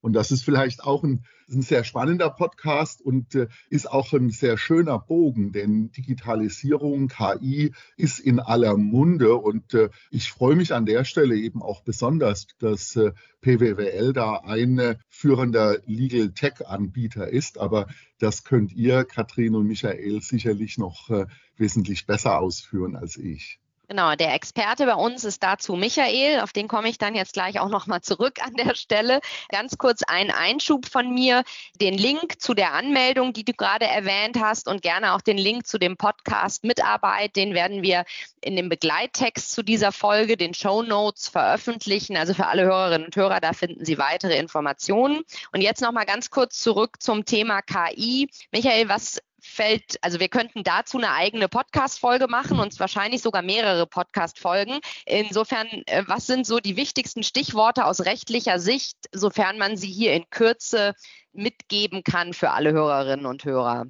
Und 0.00 0.12
das 0.12 0.30
ist 0.30 0.44
vielleicht 0.44 0.84
auch 0.84 1.02
ein, 1.02 1.24
ein 1.50 1.62
sehr 1.62 1.84
spannender 1.84 2.30
Podcast 2.30 3.00
und 3.00 3.34
äh, 3.34 3.48
ist 3.70 3.90
auch 3.90 4.12
ein 4.12 4.30
sehr 4.30 4.56
schöner 4.56 4.98
Bogen, 4.98 5.52
denn 5.52 5.90
Digitalisierung, 5.90 7.08
KI 7.08 7.72
ist 7.96 8.20
in 8.20 8.38
aller 8.40 8.76
Munde 8.76 9.34
und 9.34 9.74
äh, 9.74 9.90
ich 10.10 10.30
freue 10.30 10.56
mich 10.56 10.74
an 10.74 10.86
der 10.86 11.04
Stelle 11.04 11.36
eben 11.36 11.62
auch 11.62 11.82
besonders, 11.82 12.46
dass 12.58 12.96
äh, 12.96 13.12
PWWL 13.40 14.12
da 14.12 14.36
ein 14.44 14.96
führender 15.08 15.78
Legal 15.86 16.30
Tech 16.30 16.66
Anbieter 16.66 17.28
ist, 17.28 17.58
aber 17.58 17.86
das 18.18 18.44
könnt 18.44 18.72
ihr, 18.72 19.04
Katrin 19.04 19.54
und 19.54 19.66
Michael, 19.66 20.20
sicherlich 20.22 20.78
noch 20.78 21.10
äh, 21.10 21.26
wesentlich 21.56 22.06
besser 22.06 22.38
ausführen 22.38 22.96
als 22.96 23.16
ich. 23.16 23.60
Genau, 23.90 24.14
der 24.16 24.34
Experte 24.34 24.84
bei 24.84 24.94
uns 24.94 25.24
ist 25.24 25.42
dazu 25.42 25.72
Michael. 25.72 26.40
Auf 26.40 26.52
den 26.52 26.68
komme 26.68 26.90
ich 26.90 26.98
dann 26.98 27.14
jetzt 27.14 27.32
gleich 27.32 27.58
auch 27.58 27.70
nochmal 27.70 28.02
zurück 28.02 28.34
an 28.44 28.52
der 28.52 28.74
Stelle. 28.74 29.20
Ganz 29.48 29.78
kurz 29.78 30.02
ein 30.02 30.30
Einschub 30.30 30.84
von 30.84 31.10
mir. 31.14 31.42
Den 31.80 31.94
Link 31.94 32.38
zu 32.38 32.52
der 32.52 32.74
Anmeldung, 32.74 33.32
die 33.32 33.44
du 33.44 33.54
gerade 33.54 33.86
erwähnt 33.86 34.38
hast 34.38 34.68
und 34.68 34.82
gerne 34.82 35.14
auch 35.14 35.22
den 35.22 35.38
Link 35.38 35.66
zu 35.66 35.78
dem 35.78 35.96
Podcast 35.96 36.64
Mitarbeit, 36.64 37.34
den 37.34 37.54
werden 37.54 37.82
wir 37.82 38.04
in 38.42 38.56
dem 38.56 38.68
Begleittext 38.68 39.52
zu 39.52 39.62
dieser 39.62 39.90
Folge, 39.90 40.36
den 40.36 40.52
Show 40.52 40.82
Notes 40.82 41.28
veröffentlichen. 41.28 42.18
Also 42.18 42.34
für 42.34 42.46
alle 42.46 42.64
Hörerinnen 42.64 43.06
und 43.06 43.16
Hörer, 43.16 43.40
da 43.40 43.54
finden 43.54 43.86
Sie 43.86 43.96
weitere 43.96 44.36
Informationen. 44.36 45.22
Und 45.52 45.62
jetzt 45.62 45.80
nochmal 45.80 46.04
ganz 46.04 46.28
kurz 46.28 46.58
zurück 46.58 47.00
zum 47.00 47.24
Thema 47.24 47.62
KI. 47.62 48.28
Michael, 48.52 48.90
was 48.90 49.22
fällt, 49.40 49.96
also 50.02 50.20
wir 50.20 50.28
könnten 50.28 50.62
dazu 50.64 50.98
eine 50.98 51.12
eigene 51.12 51.48
Podcast-Folge 51.48 52.26
machen 52.28 52.58
und 52.58 52.78
wahrscheinlich 52.80 53.22
sogar 53.22 53.42
mehrere 53.42 53.86
Podcast-Folgen. 53.86 54.80
Insofern, 55.06 55.66
äh, 55.86 56.02
was 56.06 56.26
sind 56.26 56.46
so 56.46 56.58
die 56.58 56.76
wichtigsten 56.76 57.22
Stichworte 57.22 57.84
aus 57.84 58.04
rechtlicher 58.04 58.58
Sicht, 58.58 58.96
sofern 59.12 59.58
man 59.58 59.76
sie 59.76 59.90
hier 59.90 60.12
in 60.12 60.28
Kürze 60.30 60.94
mitgeben 61.32 62.02
kann 62.02 62.32
für 62.32 62.50
alle 62.50 62.72
Hörerinnen 62.72 63.26
und 63.26 63.44
Hörer? 63.44 63.86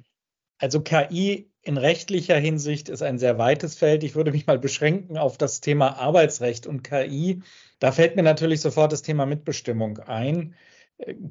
Also 0.59 0.81
KI 0.81 1.49
in 1.61 1.77
rechtlicher 1.77 2.37
Hinsicht 2.37 2.89
ist 2.89 3.01
ein 3.01 3.19
sehr 3.19 3.37
weites 3.37 3.75
Feld. 3.75 4.03
Ich 4.03 4.15
würde 4.15 4.31
mich 4.31 4.47
mal 4.47 4.59
beschränken 4.59 5.17
auf 5.17 5.37
das 5.37 5.61
Thema 5.61 5.97
Arbeitsrecht 5.97 6.67
und 6.67 6.83
KI. 6.83 7.41
Da 7.79 7.91
fällt 7.91 8.15
mir 8.15 8.23
natürlich 8.23 8.61
sofort 8.61 8.91
das 8.91 9.01
Thema 9.01 9.25
Mitbestimmung 9.25 9.99
ein. 9.99 10.55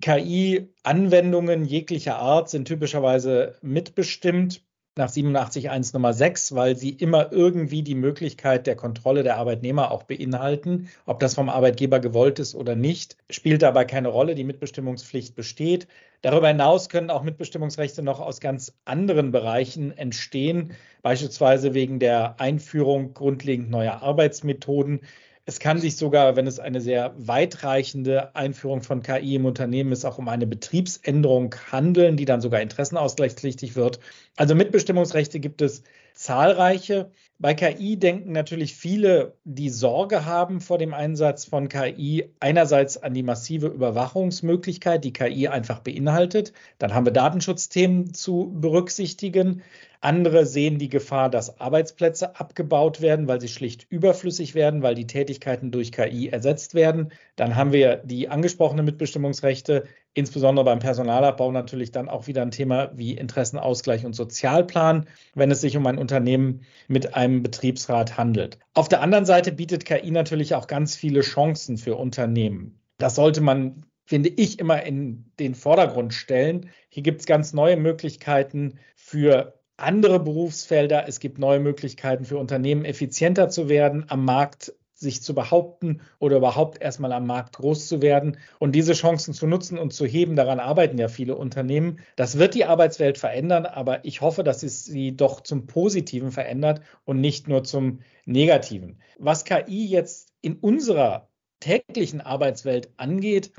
KI-Anwendungen 0.01 1.65
jeglicher 1.65 2.17
Art 2.17 2.49
sind 2.49 2.67
typischerweise 2.67 3.57
mitbestimmt 3.61 4.63
nach 4.99 5.11
87.1 5.11 5.95
Nummer 5.95 6.13
6, 6.13 6.55
weil 6.55 6.77
sie 6.77 6.91
immer 6.91 7.33
irgendwie 7.33 7.83
die 7.83 7.95
Möglichkeit 7.95 8.67
der 8.67 8.75
Kontrolle 8.75 9.23
der 9.23 9.37
Arbeitnehmer 9.37 9.93
auch 9.93 10.03
beinhalten. 10.03 10.89
Ob 11.07 11.21
das 11.21 11.35
vom 11.35 11.49
Arbeitgeber 11.49 12.01
gewollt 12.01 12.41
ist 12.41 12.55
oder 12.55 12.75
nicht, 12.75 13.17
spielt 13.31 13.63
dabei 13.63 13.85
keine 13.85 14.09
Rolle. 14.09 14.35
Die 14.35 14.45
Mitbestimmungspflicht 14.45 15.37
besteht. 15.37 15.87
Darüber 16.21 16.49
hinaus 16.49 16.89
können 16.89 17.11
auch 17.11 17.23
Mitbestimmungsrechte 17.23 18.03
noch 18.03 18.19
aus 18.19 18.41
ganz 18.41 18.75
anderen 18.85 19.31
Bereichen 19.31 19.97
entstehen, 19.97 20.73
beispielsweise 21.03 21.75
wegen 21.75 22.01
der 22.01 22.41
Einführung 22.41 23.15
grundlegend 23.15 23.71
neuer 23.71 24.03
Arbeitsmethoden 24.03 25.01
Es 25.49 25.61
kann 25.61 25.79
sich 25.79 25.97
sogar, 25.97 26.37
wenn 26.37 26.47
es 26.47 26.59
eine 26.61 26.79
sehr 26.83 27.15
weitreichende 27.17 28.37
Einführung 28.37 28.83
von 28.83 29.01
KI 29.01 29.37
im 29.37 29.47
Unternehmen 29.47 29.93
ist, 29.93 30.05
auch 30.05 30.19
um 30.19 30.29
eine 30.29 30.47
Betriebsänderung 30.47 31.55
handeln, 31.73 32.19
die 32.19 32.27
dann 32.27 32.43
sogar 32.43 32.61
interessenausgleichspflichtig 32.61 33.75
wird. 33.75 33.99
Also 34.37 34.55
Mitbestimmungsrechte 34.55 35.41
gibt 35.41 35.63
es 35.63 35.85
zahlreiche. 36.19 37.13
Bei 37.39 37.55
KI 37.55 37.97
denken 37.97 38.33
natürlich 38.33 38.75
viele, 38.75 39.37
die 39.45 39.71
Sorge 39.71 40.27
haben 40.27 40.61
vor 40.61 40.77
dem 40.77 40.93
Einsatz 40.93 41.45
von 41.45 41.69
KI, 41.69 42.35
einerseits 42.41 43.01
an 43.01 43.15
die 43.15 43.23
massive 43.23 43.69
Überwachungsmöglichkeit, 43.69 45.05
die 45.05 45.13
KI 45.13 45.47
einfach 45.47 45.79
beinhaltet. 45.79 46.53
Dann 46.79 46.93
haben 46.93 47.07
wir 47.07 47.13
Datenschutzthemen 47.13 48.13
zu 48.13 48.53
berücksichtigen. 48.57 49.63
Andere 50.01 50.45
sehen 50.47 50.79
die 50.79 50.89
Gefahr, 50.89 51.31
dass 51.31 51.61
Arbeitsplätze 51.61 52.35
abgebaut 52.39 53.01
werden, 53.01 53.29
weil 53.29 53.41
sie 53.41 53.49
schlicht 53.49 53.87
überflüssig 53.89 54.57
werden, 54.57 54.83
weil 54.83 54.97
die 54.97 55.07
Tätigkeiten 55.07 55.71
durch 55.71 55.93
KI 55.93 56.29
ersetzt 56.29 56.75
werden. 56.75 57.13
Dann 57.37 57.55
haben 57.55 57.73
wir 57.73 57.97
die 57.99 58.29
angesprochenen 58.29 58.85
Mitbestimmungsrechte, 58.85 59.85
insbesondere 60.19 60.65
beim 60.65 60.81
Personalabbau 60.81 61.51
natürlich 61.53 61.93
dann 61.93 62.09
auch 62.09 62.27
wieder 62.27 62.43
ein 62.43 62.51
Thema 62.51 62.91
wie 62.95 63.13
Interessenausgleich 63.13 64.05
und 64.05 64.15
Sozialplan, 64.15 65.07
wenn 65.35 65.51
es 65.51 65.61
sich 65.61 65.77
um 65.77 65.87
ein 65.87 65.99
Unternehmen 65.99 66.63
mit 66.89 67.15
einem 67.15 67.43
Betriebsrat 67.43 68.19
handelt. 68.19 68.59
Auf 68.75 68.89
der 68.89 69.01
anderen 69.01 69.25
Seite 69.25 69.53
bietet 69.53 69.85
KI 69.85 70.11
natürlich 70.11 70.55
auch 70.55 70.67
ganz 70.67 70.97
viele 70.97 71.21
Chancen 71.21 71.79
für 71.79 71.97
Unternehmen. 71.97 72.81
Das 72.99 73.15
sollte 73.15 73.41
man 73.41 73.85
finde 74.09 74.31
ich, 74.31 74.59
immer 74.59 74.83
in 74.85 75.27
den 75.39 75.55
Vordergrund 75.55 76.15
stellen. 76.15 76.71
Hier 76.89 77.03
gibt 77.03 77.21
es 77.21 77.27
ganz 77.27 77.53
neue 77.53 77.77
Möglichkeiten 77.77 78.79
für 78.97 79.61
andere 79.77 80.19
Berufsfelder. 80.19 81.07
Es 81.07 81.21
gibt 81.21 81.39
neue 81.39 81.61
Möglichkeiten 81.61 82.25
für 82.25 82.39
Unternehmen, 82.39 82.87
effizienter 82.87 83.51
zu 83.51 83.69
werden, 83.69 84.07
am 84.09 84.25
Markt 84.25 84.73
sich 84.99 85.23
zu 85.23 85.35
behaupten 85.35 86.01
oder 86.19 86.37
überhaupt 86.39 86.81
erstmal 86.81 87.13
am 87.13 87.27
Markt 87.27 87.57
groß 87.57 87.87
zu 87.87 88.03
werden 88.03 88.37
und 88.59 88.73
diese 88.73 88.95
Chancen 88.95 89.33
zu 89.33 89.47
nutzen 89.47 89.79
und 89.79 89.93
zu 89.93 90.07
heben. 90.07 90.37
Daran 90.37 90.61
arbeiten 90.61 90.99
ja 90.99 91.09
viele 91.09 91.37
Unternehmen. 91.37 92.01
Das 92.17 92.39
wird 92.39 92.55
die 92.55 92.65
Arbeitswelt 92.65 93.19
verändern, 93.19 93.65
aber 93.67 94.05
ich 94.05 94.21
hoffe, 94.21 94.43
dass 94.43 94.63
es 94.63 94.85
sie 94.85 95.17
doch 95.17 95.41
zum 95.41 95.67
Positiven 95.67 96.33
verändert 96.33 96.81
und 97.05 97.21
nicht 97.21 97.49
nur 97.49 97.65
zum 97.65 98.01
Negativen. 98.27 99.01
Was 99.19 99.45
KI 99.45 99.87
jetzt 99.87 100.33
in 100.41 100.57
unserer 100.57 101.29
täglichen 101.61 102.21
Arbeitswelt 102.21 102.91
angeht, 102.97 103.53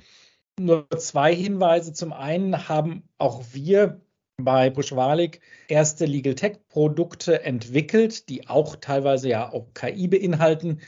nur 0.60 0.90
zwei 0.98 1.34
Hinweise. 1.34 1.94
Zum 1.94 2.14
einen 2.14 2.68
haben 2.68 3.04
auch 3.18 3.44
wir 3.54 4.02
bei 4.38 4.70
Buschwalik 4.70 5.42
erste 5.68 6.06
Legal 6.06 6.36
Tech 6.36 6.60
Produkte 6.70 7.44
entwickelt, 7.44 8.30
die 8.30 8.48
auch 8.48 8.76
teilweise 8.76 9.30
ja 9.30 9.52
auch 9.52 9.74
KI 9.74 10.08
beinhalten. 10.08 10.80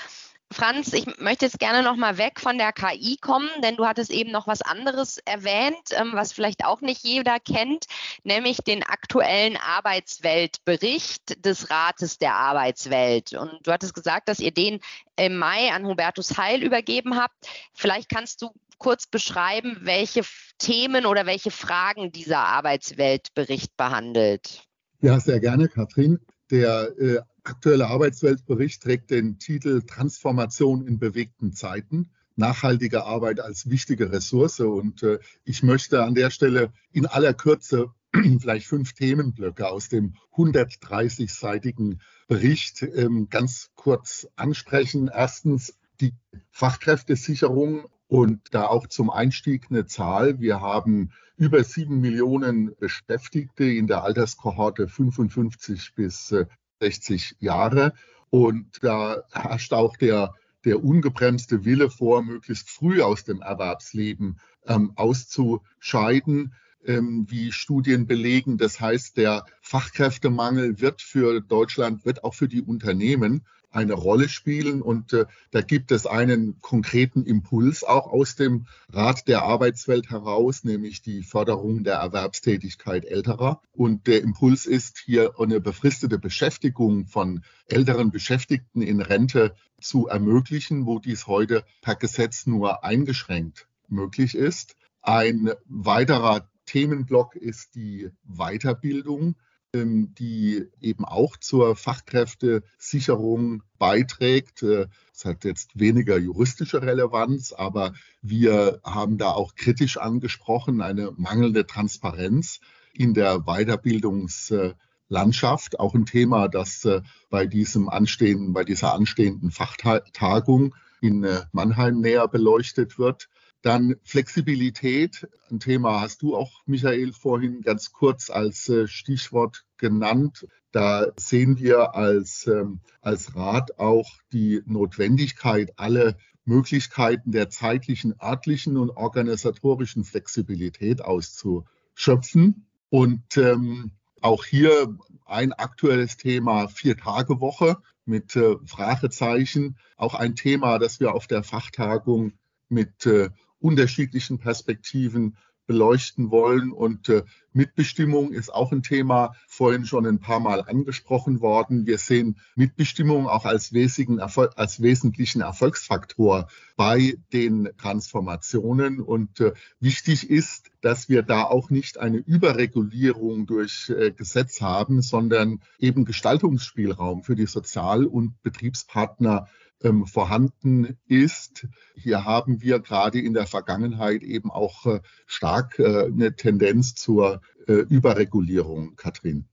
Franz, 0.52 0.92
ich 0.92 1.06
möchte 1.20 1.46
jetzt 1.46 1.60
gerne 1.60 1.82
noch 1.82 1.96
mal 1.96 2.18
weg 2.18 2.40
von 2.40 2.58
der 2.58 2.74
KI 2.74 3.16
kommen, 3.22 3.50
denn 3.64 3.78
du 3.78 3.86
hattest 3.86 4.12
eben 4.12 4.32
noch 4.32 4.48
was 4.48 4.62
anderes 4.62 5.18
erwähnt, 5.20 5.78
ähm, 5.92 6.12
was 6.14 6.34
vielleicht 6.34 6.66
auch 6.66 6.82
nicht 6.82 7.04
jeder 7.04 7.40
kennt, 7.40 7.86
nämlich 8.24 8.58
den 8.58 8.84
aktuellen 8.84 9.58
Arbeitsweltbericht 9.58 11.46
des 11.46 11.70
Rates 11.70 12.18
der 12.18 12.36
Arbeitswelt. 12.36 13.34
Und 13.34 13.60
du 13.64 13.72
hattest 13.72 13.94
gesagt, 13.94 14.30
dass 14.30 14.40
ihr 14.40 14.52
den 14.52 14.80
im 15.16 15.38
Mai 15.38 15.72
an 15.72 15.86
Hubertus 15.86 16.38
Heil 16.38 16.64
übergeben 16.64 17.18
habt. 17.18 17.48
Vielleicht 17.74 18.10
kannst 18.10 18.42
du 18.42 18.52
kurz 18.78 19.06
beschreiben, 19.06 19.78
welche 19.82 20.22
Themen 20.58 21.06
oder 21.06 21.26
welche 21.26 21.52
Fragen 21.52 22.12
dieser 22.12 22.40
Arbeitsweltbericht 22.40 23.78
behandelt. 23.78 24.64
Ja, 25.02 25.20
sehr 25.20 25.40
gerne, 25.40 25.68
Katrin. 25.68 26.20
Der 26.50 26.92
äh, 27.00 27.20
aktuelle 27.44 27.88
Arbeitsweltbericht 27.88 28.84
trägt 28.84 29.12
den 29.12 29.40
Titel 29.40 29.84
Transformation 29.84 30.86
in 30.86 31.00
bewegten 31.00 31.54
Zeiten. 31.54 32.12
Nachhaltige 32.36 33.04
Arbeit 33.04 33.40
als 33.40 33.70
wichtige 33.70 34.12
Ressource. 34.12 34.60
Und 34.60 35.04
äh, 35.04 35.20
ich 35.44 35.64
möchte 35.64 36.04
an 36.04 36.16
der 36.16 36.32
Stelle 36.32 36.74
in 36.92 37.06
aller 37.06 37.34
Kürze 37.34 37.92
vielleicht 38.40 38.68
fünf 38.68 38.94
Themenblöcke 38.94 39.70
aus 39.70 39.90
dem 39.90 40.16
130-seitigen 40.36 42.02
Bericht 42.28 42.82
ähm, 42.82 43.30
ganz 43.30 43.72
kurz 43.76 44.28
ansprechen. 44.36 45.10
Erstens 45.14 45.78
die 46.00 46.14
Fachkräftesicherung 46.52 47.86
und 48.08 48.42
da 48.52 48.68
auch 48.68 48.88
zum 48.88 49.10
Einstieg 49.10 49.68
eine 49.70 49.86
Zahl. 49.86 50.40
Wir 50.40 50.60
haben 50.60 51.12
über 51.38 51.64
sieben 51.64 52.02
Millionen 52.02 52.76
Beschäftigte 52.78 53.64
in 53.64 53.88
der 53.88 54.04
Alterskohorte 54.04 54.88
55 54.88 55.96
bis 55.96 56.36
60 56.82 57.32
äh, 57.40 57.46
Jahre. 57.46 57.94
Und 58.30 58.84
da 58.84 59.24
herrscht 59.32 59.74
auch 59.74 59.96
der, 59.96 60.34
der 60.66 60.84
ungebremste 60.84 61.64
Wille 61.64 61.90
vor, 61.90 62.24
möglichst 62.24 62.70
früh 62.70 63.02
aus 63.02 63.24
dem 63.24 63.42
Erwerbsleben 63.42 64.40
ähm, 64.68 64.92
auszuscheiden 64.96 66.54
ähm, 66.86 67.26
wie 67.30 67.52
Studien 67.52 68.08
belegen. 68.08 68.58
Das 68.58 68.80
heißt, 68.80 69.18
der 69.18 69.46
Fachkräftemangel 69.62 70.80
wird 70.80 71.02
für 71.02 71.42
Deutschland, 71.42 72.06
wird 72.06 72.24
auch 72.24 72.36
für 72.36 72.48
die 72.48 72.62
Unternehmen 72.62 73.46
eine 73.72 73.94
Rolle 73.94 74.30
spielen. 74.30 74.82
Und 74.82 75.14
äh, 75.14 75.26
da 75.52 75.62
gibt 75.62 75.92
es 75.92 76.06
einen 76.06 76.60
konkreten 76.62 77.24
Impuls 77.24 77.84
auch 77.84 78.08
aus 78.08 78.36
dem 78.36 78.68
Rat 78.90 79.28
der 79.28 79.44
Arbeitswelt 79.44 80.10
heraus, 80.10 80.64
nämlich 80.64 81.02
die 81.02 81.24
Förderung 81.24 81.84
der 81.84 81.96
Erwerbstätigkeit 81.96 83.06
älterer. 83.06 83.62
Und 83.72 84.08
der 84.08 84.22
Impuls 84.22 84.66
ist 84.66 85.00
hier 85.00 85.40
eine 85.40 85.62
befristete 85.62 86.20
Beschäftigung 86.20 87.06
von 87.06 87.44
älteren 87.68 88.12
Beschäftigten 88.12 88.82
in 88.82 89.02
Rente 89.02 89.56
zu 89.80 90.08
ermöglichen, 90.08 90.86
wo 90.86 91.00
dies 91.00 91.28
heute 91.28 91.64
per 91.82 91.96
Gesetz 91.96 92.46
nur 92.46 92.84
eingeschränkt 92.84 93.68
möglich 93.88 94.36
ist. 94.36 94.76
Ein 95.02 95.52
weiterer 95.66 96.51
Themenblock 96.66 97.36
ist 97.36 97.76
die 97.76 98.10
Weiterbildung. 98.24 99.36
Ähm, 99.74 100.14
die 100.16 100.66
eben 100.82 101.06
auch 101.06 101.38
zur 101.38 101.78
Fachkräftesicherung 101.78 103.64
beiträgt. 103.80 104.64
Das 104.64 104.90
äh, 105.24 105.30
hat 105.30 105.46
jetzt 105.46 105.80
weniger 105.80 106.18
juristische 106.18 106.82
Relevanz, 106.82 107.54
aber 107.54 107.94
wir 108.22 108.82
haben 108.84 109.18
da 109.18 109.32
auch 109.32 109.56
kritisch 109.56 109.96
angesprochen 109.96 110.82
eine 110.82 111.14
mangelnde 111.16 111.66
Transparenz 111.66 112.60
in 112.94 113.14
der 113.14 113.46
Weiterbildungslandschaft. 113.46 115.80
Auch 115.80 115.96
ein 115.96 116.06
Thema, 116.06 116.50
das 116.50 116.84
äh, 116.84 117.00
bei 117.30 117.46
diesem 117.46 117.88
anstehenden, 117.88 118.52
bei 118.52 118.66
dieser 118.66 118.94
anstehenden 118.94 119.52
Fachtagung 119.52 120.76
in 121.00 121.24
äh, 121.24 121.44
Mannheim 121.54 122.02
näher 122.02 122.28
beleuchtet 122.28 123.00
wird. 123.00 123.30
Dann 123.62 123.96
Flexibilität, 124.04 125.28
ein 125.52 125.60
Thema 125.60 126.02
hast 126.02 126.24
du 126.24 126.36
auch, 126.36 126.62
Michael, 126.66 127.14
vorhin 127.14 127.62
ganz 127.62 127.92
kurz 127.92 128.32
als 128.32 128.68
äh, 128.70 128.88
Stichwort 128.88 129.66
genannt. 129.78 130.48
Da 130.72 131.08
sehen 131.18 131.60
wir 131.60 131.94
als, 131.96 132.48
ähm, 132.48 132.80
als 133.02 133.36
Rat 133.36 133.78
auch 133.78 134.10
die 134.32 134.62
Notwendigkeit, 134.66 135.74
alle 135.76 136.18
Möglichkeiten 136.44 137.32
der 137.32 137.50
zeitlichen, 137.50 138.16
örtlichen 138.20 138.78
und 138.78 138.90
organisatorischen 138.90 140.06
Flexibilität 140.06 141.04
auszuschöpfen. 141.04 142.66
Und 142.90 143.38
ähm, 143.38 143.92
auch 144.22 144.44
hier 144.44 144.98
ein 145.26 145.54
aktuelles 145.54 146.18
Thema, 146.18 146.68
Vier-Tage-Woche 146.68 147.78
mit 148.06 148.36
äh, 148.36 148.56
Fragezeichen. 148.66 149.78
Auch 149.98 150.16
ein 150.16 150.36
Thema, 150.36 150.80
das 150.80 151.00
wir 151.00 151.14
auf 151.14 151.28
der 151.28 151.44
Fachtagung 151.44 152.34
mit 152.70 153.06
äh, 153.06 153.30
unterschiedlichen 153.62 154.40
Perspektiven 154.40 155.38
beleuchten 155.72 156.32
wollen. 156.32 156.72
Und 156.72 157.08
äh, 157.08 157.24
Mitbestimmung 157.54 158.34
ist 158.34 158.54
auch 158.54 158.74
ein 158.74 158.84
Thema, 158.84 159.34
vorhin 159.48 159.86
schon 159.86 160.06
ein 160.06 160.20
paar 160.20 160.42
Mal 160.42 160.62
angesprochen 160.62 161.40
worden. 161.40 161.86
Wir 161.86 161.98
sehen 161.98 162.40
Mitbestimmung 162.56 163.28
auch 163.28 163.46
als, 163.46 163.72
Erfolg, 163.72 164.52
als 164.58 164.82
wesentlichen 164.82 165.42
Erfolgsfaktor 165.42 166.48
bei 166.76 167.16
den 167.32 167.70
Transformationen. 167.78 169.00
Und 169.00 169.40
äh, 169.40 169.54
wichtig 169.80 170.30
ist, 170.30 170.72
dass 170.82 171.08
wir 171.08 171.24
da 171.24 171.44
auch 171.44 171.70
nicht 171.70 172.00
eine 172.00 172.18
Überregulierung 172.18 173.46
durch 173.46 173.90
äh, 173.90 174.12
Gesetz 174.12 174.60
haben, 174.60 175.02
sondern 175.02 175.62
eben 175.80 176.04
Gestaltungsspielraum 176.04 177.24
für 177.24 177.36
die 177.36 177.46
Sozial- 177.46 178.08
und 178.08 178.42
Betriebspartner 178.42 179.48
ähm, 179.84 180.06
vorhanden 180.06 180.98
ist. 181.08 181.68
Hier 181.96 182.26
haben 182.26 182.62
wir 182.62 182.80
gerade 182.80 183.20
in 183.20 183.34
der 183.34 183.48
Vergangenheit 183.48 184.24
eben 184.24 184.52
auch 184.52 184.86
äh, 184.86 185.02
stark 185.26 185.80
äh, 185.80 186.06
eine 186.06 186.36
Tendenz 186.36 186.96
zur 186.96 187.42
äh, 187.68 187.74
Überregulierung, 187.74 188.96
Katrin. 188.96 189.48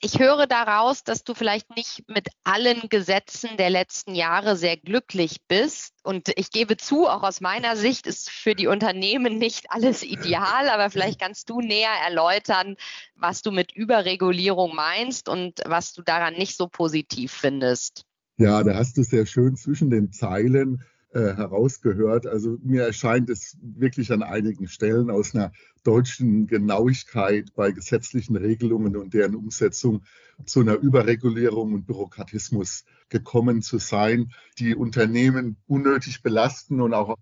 Ich 0.00 0.18
höre 0.18 0.46
daraus, 0.46 1.02
dass 1.02 1.24
du 1.24 1.32
vielleicht 1.32 1.74
nicht 1.74 2.06
mit 2.08 2.28
allen 2.42 2.90
Gesetzen 2.90 3.56
der 3.56 3.70
letzten 3.70 4.14
Jahre 4.14 4.54
sehr 4.54 4.76
glücklich 4.76 5.38
bist. 5.48 5.94
Und 6.02 6.30
ich 6.36 6.50
gebe 6.50 6.76
zu, 6.76 7.06
auch 7.08 7.22
aus 7.22 7.40
meiner 7.40 7.74
Sicht 7.74 8.06
ist 8.06 8.28
für 8.28 8.54
die 8.54 8.66
Unternehmen 8.66 9.38
nicht 9.38 9.70
alles 9.70 10.02
ideal, 10.02 10.68
aber 10.68 10.90
vielleicht 10.90 11.18
kannst 11.18 11.48
du 11.48 11.62
näher 11.62 11.94
erläutern, 12.04 12.76
was 13.14 13.40
du 13.40 13.50
mit 13.50 13.72
Überregulierung 13.72 14.74
meinst 14.74 15.30
und 15.30 15.62
was 15.64 15.94
du 15.94 16.02
daran 16.02 16.34
nicht 16.34 16.58
so 16.58 16.68
positiv 16.68 17.32
findest. 17.32 18.04
Ja, 18.36 18.64
da 18.64 18.74
hast 18.74 18.96
du 18.96 19.04
sehr 19.04 19.26
schön 19.26 19.56
zwischen 19.56 19.90
den 19.90 20.10
Zeilen 20.10 20.82
äh, 21.12 21.36
herausgehört. 21.36 22.26
Also 22.26 22.58
mir 22.64 22.82
erscheint 22.82 23.30
es 23.30 23.56
wirklich 23.62 24.10
an 24.10 24.24
einigen 24.24 24.66
Stellen 24.66 25.08
aus 25.08 25.34
einer 25.34 25.52
deutschen 25.84 26.48
Genauigkeit 26.48 27.54
bei 27.54 27.70
gesetzlichen 27.70 28.34
Regelungen 28.34 28.96
und 28.96 29.14
deren 29.14 29.36
Umsetzung 29.36 30.02
zu 30.44 30.60
einer 30.60 30.74
Überregulierung 30.74 31.74
und 31.74 31.86
Bürokratismus 31.86 32.84
gekommen 33.08 33.62
zu 33.62 33.78
sein, 33.78 34.32
die 34.58 34.74
Unternehmen 34.74 35.56
unnötig 35.68 36.22
belasten 36.22 36.80
und 36.80 36.92
auch 36.92 37.16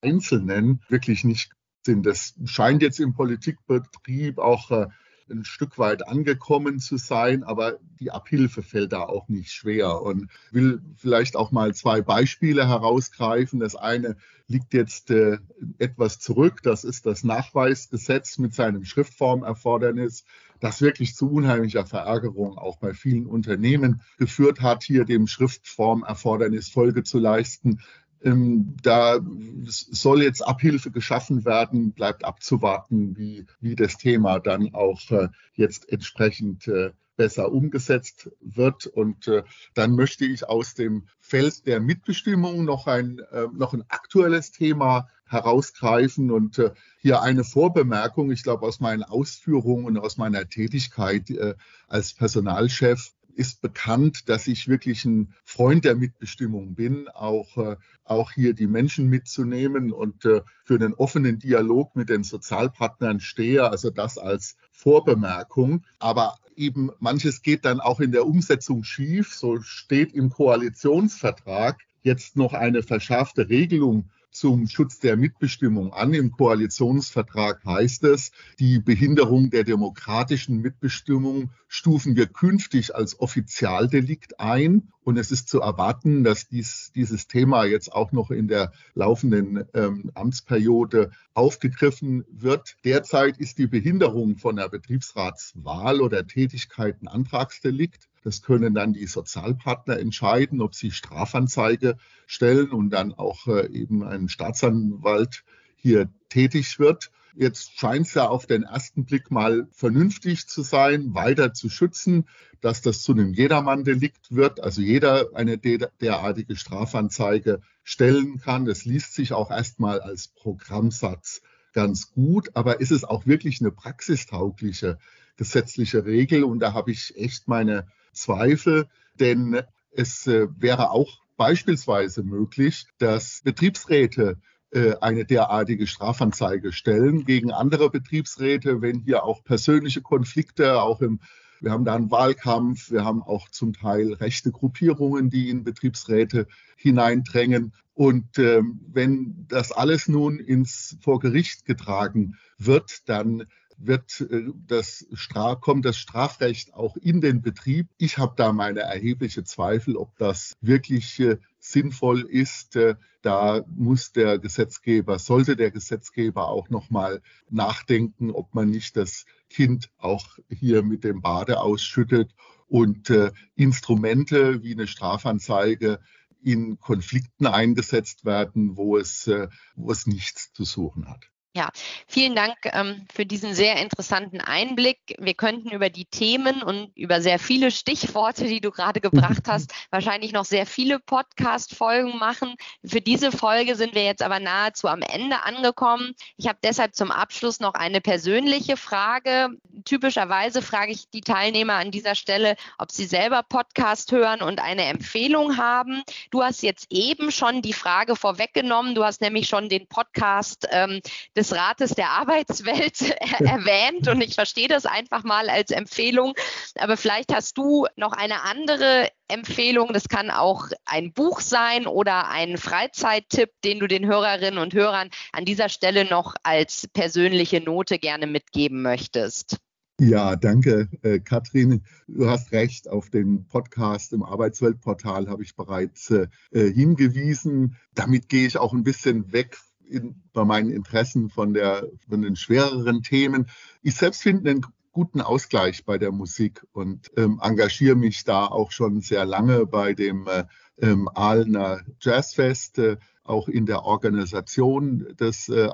Einzelnen 0.00 0.80
wirklich 0.88 1.24
nicht 1.24 1.52
sind. 1.84 2.06
Das 2.06 2.34
scheint 2.46 2.80
jetzt 2.80 3.00
im 3.00 3.12
Politikbetrieb 3.12 4.38
auch 4.38 4.70
äh, 4.70 4.86
ein 5.30 5.44
Stück 5.44 5.78
weit 5.78 6.06
angekommen 6.06 6.78
zu 6.78 6.96
sein, 6.96 7.44
aber 7.44 7.78
die 8.00 8.10
Abhilfe 8.10 8.62
fällt 8.62 8.92
da 8.92 9.02
auch 9.02 9.28
nicht 9.28 9.52
schwer 9.52 10.02
und 10.02 10.28
will 10.50 10.82
vielleicht 10.96 11.36
auch 11.36 11.50
mal 11.50 11.74
zwei 11.74 12.02
Beispiele 12.02 12.68
herausgreifen. 12.68 13.60
Das 13.60 13.74
eine 13.76 14.16
liegt 14.46 14.74
jetzt 14.74 15.10
äh, 15.10 15.38
etwas 15.78 16.18
zurück, 16.18 16.62
das 16.62 16.84
ist 16.84 17.06
das 17.06 17.24
Nachweisgesetz 17.24 18.38
mit 18.38 18.54
seinem 18.54 18.84
Schriftformerfordernis, 18.84 20.24
das 20.60 20.80
wirklich 20.80 21.14
zu 21.14 21.30
unheimlicher 21.30 21.86
Verärgerung 21.86 22.58
auch 22.58 22.78
bei 22.78 22.92
vielen 22.94 23.26
Unternehmen 23.26 24.02
geführt 24.18 24.60
hat, 24.60 24.82
hier 24.82 25.04
dem 25.04 25.26
Schriftformerfordernis 25.26 26.68
Folge 26.68 27.02
zu 27.02 27.18
leisten. 27.18 27.80
Ähm, 28.24 28.76
da 28.82 29.20
soll 29.66 30.22
jetzt 30.22 30.40
Abhilfe 30.40 30.90
geschaffen 30.90 31.44
werden, 31.44 31.92
bleibt 31.92 32.24
abzuwarten, 32.24 33.16
wie, 33.16 33.46
wie 33.60 33.76
das 33.76 33.96
Thema 33.96 34.38
dann 34.40 34.74
auch 34.74 35.10
äh, 35.10 35.28
jetzt 35.54 35.90
entsprechend 35.92 36.66
äh, 36.66 36.92
besser 37.16 37.52
umgesetzt 37.52 38.30
wird. 38.40 38.86
Und 38.86 39.28
äh, 39.28 39.42
dann 39.74 39.94
möchte 39.94 40.24
ich 40.24 40.48
aus 40.48 40.74
dem 40.74 41.06
Feld 41.20 41.66
der 41.66 41.80
Mitbestimmung 41.80 42.64
noch 42.64 42.86
ein, 42.86 43.20
äh, 43.30 43.46
noch 43.52 43.74
ein 43.74 43.84
aktuelles 43.88 44.50
Thema 44.50 45.08
herausgreifen 45.26 46.30
und 46.30 46.58
äh, 46.58 46.70
hier 46.98 47.22
eine 47.22 47.44
Vorbemerkung. 47.44 48.30
Ich 48.30 48.42
glaube, 48.42 48.66
aus 48.66 48.80
meinen 48.80 49.02
Ausführungen 49.02 49.86
und 49.86 49.98
aus 49.98 50.16
meiner 50.16 50.48
Tätigkeit 50.48 51.30
äh, 51.30 51.54
als 51.88 52.14
Personalchef 52.14 53.12
ist 53.34 53.60
bekannt, 53.60 54.28
dass 54.28 54.46
ich 54.46 54.68
wirklich 54.68 55.04
ein 55.04 55.34
Freund 55.44 55.84
der 55.84 55.94
Mitbestimmung 55.94 56.74
bin, 56.74 57.08
auch, 57.08 57.56
äh, 57.56 57.76
auch 58.04 58.32
hier 58.32 58.54
die 58.54 58.66
Menschen 58.66 59.08
mitzunehmen 59.08 59.92
und 59.92 60.24
äh, 60.24 60.42
für 60.64 60.74
einen 60.74 60.94
offenen 60.94 61.38
Dialog 61.38 61.96
mit 61.96 62.08
den 62.08 62.24
Sozialpartnern 62.24 63.20
stehe. 63.20 63.70
Also 63.70 63.90
das 63.90 64.18
als 64.18 64.56
Vorbemerkung. 64.70 65.84
Aber 65.98 66.36
eben 66.56 66.90
manches 66.98 67.42
geht 67.42 67.64
dann 67.64 67.80
auch 67.80 68.00
in 68.00 68.12
der 68.12 68.26
Umsetzung 68.26 68.84
schief. 68.84 69.34
So 69.34 69.60
steht 69.60 70.12
im 70.12 70.30
Koalitionsvertrag 70.30 71.80
jetzt 72.02 72.36
noch 72.36 72.52
eine 72.52 72.82
verschärfte 72.82 73.48
Regelung 73.48 74.10
zum 74.34 74.66
Schutz 74.66 74.98
der 74.98 75.16
Mitbestimmung 75.16 75.92
an. 75.92 76.12
Im 76.12 76.32
Koalitionsvertrag 76.32 77.64
heißt 77.64 78.02
es, 78.04 78.32
die 78.58 78.80
Behinderung 78.80 79.50
der 79.50 79.62
demokratischen 79.62 80.60
Mitbestimmung 80.60 81.50
stufen 81.68 82.16
wir 82.16 82.26
künftig 82.26 82.94
als 82.94 83.20
Offizialdelikt 83.20 84.40
ein. 84.40 84.88
Und 85.04 85.18
es 85.18 85.30
ist 85.30 85.48
zu 85.48 85.60
erwarten, 85.60 86.24
dass 86.24 86.48
dies, 86.48 86.90
dieses 86.94 87.28
Thema 87.28 87.64
jetzt 87.64 87.92
auch 87.92 88.10
noch 88.10 88.30
in 88.30 88.48
der 88.48 88.72
laufenden 88.94 89.64
ähm, 89.72 90.10
Amtsperiode 90.14 91.10
aufgegriffen 91.34 92.24
wird. 92.28 92.76
Derzeit 92.84 93.38
ist 93.38 93.58
die 93.58 93.68
Behinderung 93.68 94.36
von 94.36 94.56
der 94.56 94.68
Betriebsratswahl 94.68 96.00
oder 96.00 96.26
Tätigkeit 96.26 97.00
ein 97.02 97.08
Antragsdelikt. 97.08 98.08
Das 98.24 98.42
können 98.42 98.74
dann 98.74 98.94
die 98.94 99.06
Sozialpartner 99.06 99.98
entscheiden, 99.98 100.62
ob 100.62 100.74
sie 100.74 100.90
Strafanzeige 100.90 101.98
stellen 102.26 102.70
und 102.70 102.90
dann 102.90 103.12
auch 103.12 103.46
äh, 103.46 103.68
eben 103.68 104.02
ein 104.02 104.28
Staatsanwalt 104.28 105.44
hier 105.76 106.08
tätig 106.30 106.78
wird. 106.78 107.10
Jetzt 107.36 107.78
scheint 107.78 108.06
es 108.06 108.14
ja 108.14 108.28
auf 108.28 108.46
den 108.46 108.62
ersten 108.62 109.04
Blick 109.04 109.30
mal 109.30 109.68
vernünftig 109.72 110.46
zu 110.46 110.62
sein, 110.62 111.14
weiter 111.14 111.52
zu 111.52 111.68
schützen, 111.68 112.26
dass 112.60 112.80
das 112.80 113.02
zu 113.02 113.12
einem 113.12 113.34
Jedermann-Delikt 113.34 114.34
wird, 114.34 114.60
also 114.60 114.80
jeder 114.80 115.34
eine 115.34 115.58
derartige 115.58 116.56
Strafanzeige 116.56 117.60
stellen 117.82 118.38
kann. 118.38 118.64
Das 118.64 118.86
liest 118.86 119.14
sich 119.14 119.32
auch 119.32 119.50
erstmal 119.50 120.00
als 120.00 120.28
Programmsatz 120.28 121.42
ganz 121.74 122.12
gut, 122.12 122.50
aber 122.54 122.80
ist 122.80 122.92
es 122.92 123.04
auch 123.04 123.26
wirklich 123.26 123.60
eine 123.60 123.72
praxistaugliche 123.72 124.98
gesetzliche 125.36 126.06
Regel? 126.06 126.44
Und 126.44 126.60
da 126.60 126.72
habe 126.72 126.92
ich 126.92 127.16
echt 127.16 127.48
meine 127.48 127.86
Zweifel, 128.14 128.86
denn 129.20 129.60
es 129.90 130.26
äh, 130.26 130.48
wäre 130.58 130.90
auch 130.90 131.20
beispielsweise 131.36 132.22
möglich, 132.22 132.86
dass 132.98 133.42
Betriebsräte 133.44 134.38
äh, 134.70 134.94
eine 135.00 135.24
derartige 135.24 135.86
Strafanzeige 135.86 136.72
stellen 136.72 137.24
gegen 137.24 137.52
andere 137.52 137.90
Betriebsräte, 137.90 138.82
wenn 138.82 139.00
hier 139.00 139.24
auch 139.24 139.44
persönliche 139.44 140.02
Konflikte, 140.02 140.80
auch 140.80 141.00
im 141.00 141.20
wir 141.60 141.72
haben 141.72 141.86
da 141.86 141.94
einen 141.94 142.10
Wahlkampf, 142.10 142.90
wir 142.90 143.06
haben 143.06 143.22
auch 143.22 143.48
zum 143.48 143.72
Teil 143.72 144.12
rechte 144.12 144.52
Gruppierungen, 144.52 145.30
die 145.30 145.48
in 145.48 145.64
Betriebsräte 145.64 146.46
hineindrängen. 146.76 147.72
Und 147.94 148.38
ähm, 148.38 148.80
wenn 148.92 149.46
das 149.48 149.72
alles 149.72 150.06
nun 150.06 150.38
ins 150.38 150.98
vor 151.00 151.20
Gericht 151.20 151.64
getragen 151.64 152.36
wird, 152.58 153.08
dann 153.08 153.44
wird 153.78 154.20
äh, 154.20 154.50
das 154.66 155.06
Straf 155.12 155.60
kommt 155.60 155.84
das 155.84 155.96
Strafrecht 155.96 156.74
auch 156.74 156.96
in 156.96 157.20
den 157.20 157.42
Betrieb. 157.42 157.88
Ich 157.98 158.18
habe 158.18 158.34
da 158.36 158.52
meine 158.52 158.80
erhebliche 158.80 159.44
Zweifel, 159.44 159.96
ob 159.96 160.16
das 160.18 160.54
wirklich 160.60 161.18
äh, 161.20 161.38
sinnvoll 161.58 162.22
ist. 162.22 162.76
Äh, 162.76 162.96
da 163.22 163.64
muss 163.74 164.12
der 164.12 164.38
Gesetzgeber, 164.38 165.18
sollte 165.18 165.56
der 165.56 165.70
Gesetzgeber 165.70 166.48
auch 166.48 166.68
noch 166.68 166.90
mal 166.90 167.22
nachdenken, 167.48 168.30
ob 168.30 168.54
man 168.54 168.68
nicht 168.68 168.96
das 168.96 169.24
Kind 169.48 169.90
auch 169.96 170.38
hier 170.50 170.82
mit 170.82 171.04
dem 171.04 171.22
Bade 171.22 171.60
ausschüttet 171.60 172.34
und 172.66 173.10
Instrumente 173.54 174.62
wie 174.62 174.72
eine 174.72 174.86
Strafanzeige 174.86 176.00
in 176.42 176.78
Konflikten 176.78 177.46
eingesetzt 177.46 178.26
werden, 178.26 178.76
wo 178.76 178.98
es, 178.98 179.30
wo 179.74 179.90
es 179.90 180.06
nichts 180.06 180.52
zu 180.52 180.64
suchen 180.64 181.08
hat. 181.08 181.30
Ja, 181.56 181.70
vielen 182.08 182.34
Dank 182.34 182.56
ähm, 182.64 183.06
für 183.14 183.24
diesen 183.24 183.54
sehr 183.54 183.80
interessanten 183.80 184.40
Einblick. 184.40 184.98
Wir 185.20 185.34
könnten 185.34 185.70
über 185.70 185.88
die 185.88 186.04
Themen 186.04 186.64
und 186.64 186.90
über 186.96 187.20
sehr 187.20 187.38
viele 187.38 187.70
Stichworte, 187.70 188.46
die 188.46 188.60
du 188.60 188.72
gerade 188.72 189.00
gebracht 189.00 189.44
hast, 189.46 189.72
wahrscheinlich 189.90 190.32
noch 190.32 190.44
sehr 190.44 190.66
viele 190.66 190.98
Podcast-Folgen 190.98 192.18
machen. 192.18 192.56
Für 192.84 193.00
diese 193.00 193.30
Folge 193.30 193.76
sind 193.76 193.94
wir 193.94 194.04
jetzt 194.04 194.22
aber 194.24 194.40
nahezu 194.40 194.88
am 194.88 195.00
Ende 195.02 195.44
angekommen. 195.44 196.14
Ich 196.36 196.48
habe 196.48 196.58
deshalb 196.64 196.96
zum 196.96 197.12
Abschluss 197.12 197.60
noch 197.60 197.74
eine 197.74 198.00
persönliche 198.00 198.76
Frage. 198.76 199.50
Typischerweise 199.84 200.62
frage 200.62 200.92
ich 200.92 201.08
die 201.10 201.20
Teilnehmer 201.20 201.74
an 201.74 201.92
dieser 201.92 202.16
Stelle, 202.16 202.56
ob 202.78 202.90
sie 202.90 203.06
selber 203.06 203.42
Podcast 203.42 204.10
hören 204.10 204.42
und 204.42 204.60
eine 204.60 204.86
Empfehlung 204.86 205.56
haben. 205.56 206.02
Du 206.30 206.42
hast 206.42 206.62
jetzt 206.62 206.86
eben 206.90 207.30
schon 207.30 207.62
die 207.62 207.72
Frage 207.72 208.16
vorweggenommen. 208.16 208.96
Du 208.96 209.04
hast 209.04 209.20
nämlich 209.20 209.46
schon 209.46 209.68
den 209.68 209.86
Podcast 209.86 210.66
ähm, 210.72 211.00
des 211.36 211.44
des 211.44 211.56
Rates 211.56 211.90
der 211.94 212.10
Arbeitswelt 212.10 213.00
erwähnt 213.40 214.08
und 214.08 214.20
ich 214.22 214.34
verstehe 214.34 214.68
das 214.68 214.86
einfach 214.86 215.24
mal 215.24 215.50
als 215.50 215.70
Empfehlung. 215.70 216.34
Aber 216.76 216.96
vielleicht 216.96 217.34
hast 217.34 217.58
du 217.58 217.86
noch 217.96 218.12
eine 218.12 218.42
andere 218.42 219.10
Empfehlung. 219.28 219.92
Das 219.92 220.08
kann 220.08 220.30
auch 220.30 220.68
ein 220.86 221.12
Buch 221.12 221.40
sein 221.40 221.86
oder 221.86 222.28
ein 222.28 222.56
Freizeittipp, 222.56 223.50
den 223.62 223.78
du 223.78 223.86
den 223.86 224.06
Hörerinnen 224.06 224.58
und 224.58 224.74
Hörern 224.74 225.10
an 225.32 225.44
dieser 225.44 225.68
Stelle 225.68 226.04
noch 226.04 226.34
als 226.42 226.88
persönliche 226.92 227.60
Note 227.60 227.98
gerne 227.98 228.26
mitgeben 228.26 228.82
möchtest. 228.82 229.58
Ja, 230.00 230.34
danke, 230.34 230.88
äh, 231.02 231.20
Katrin. 231.20 231.82
Du 232.08 232.28
hast 232.28 232.50
recht. 232.50 232.90
Auf 232.90 233.10
den 233.10 233.46
Podcast 233.46 234.12
im 234.12 234.24
Arbeitsweltportal 234.24 235.28
habe 235.28 235.44
ich 235.44 235.54
bereits 235.54 236.10
äh, 236.10 236.26
hingewiesen. 236.50 237.76
Damit 237.94 238.28
gehe 238.28 238.46
ich 238.46 238.58
auch 238.58 238.72
ein 238.72 238.82
bisschen 238.82 239.32
weg 239.32 239.56
in, 239.86 240.20
bei 240.32 240.44
meinen 240.44 240.70
Interessen 240.70 241.30
von, 241.30 241.54
der, 241.54 241.86
von 242.08 242.22
den 242.22 242.34
schwereren 242.34 243.02
Themen. 243.02 243.46
Ich 243.82 243.94
selbst 243.94 244.22
finde 244.22 244.50
einen 244.50 244.66
guten 244.90 245.20
Ausgleich 245.20 245.84
bei 245.84 245.96
der 245.96 246.10
Musik 246.10 246.66
und 246.72 247.12
ähm, 247.16 247.38
engagiere 247.40 247.94
mich 247.94 248.24
da 248.24 248.46
auch 248.46 248.72
schon 248.72 249.00
sehr 249.00 249.24
lange 249.24 249.64
bei 249.64 249.94
dem 249.94 250.26
äh, 250.26 250.44
ähm, 250.80 251.08
Aalener 251.14 251.82
Jazzfest, 252.00 252.80
auch 253.24 253.48
in 253.48 253.66
der 253.66 253.84
Organisation 253.84 255.14
des 255.18 255.48
äh, 255.48 255.70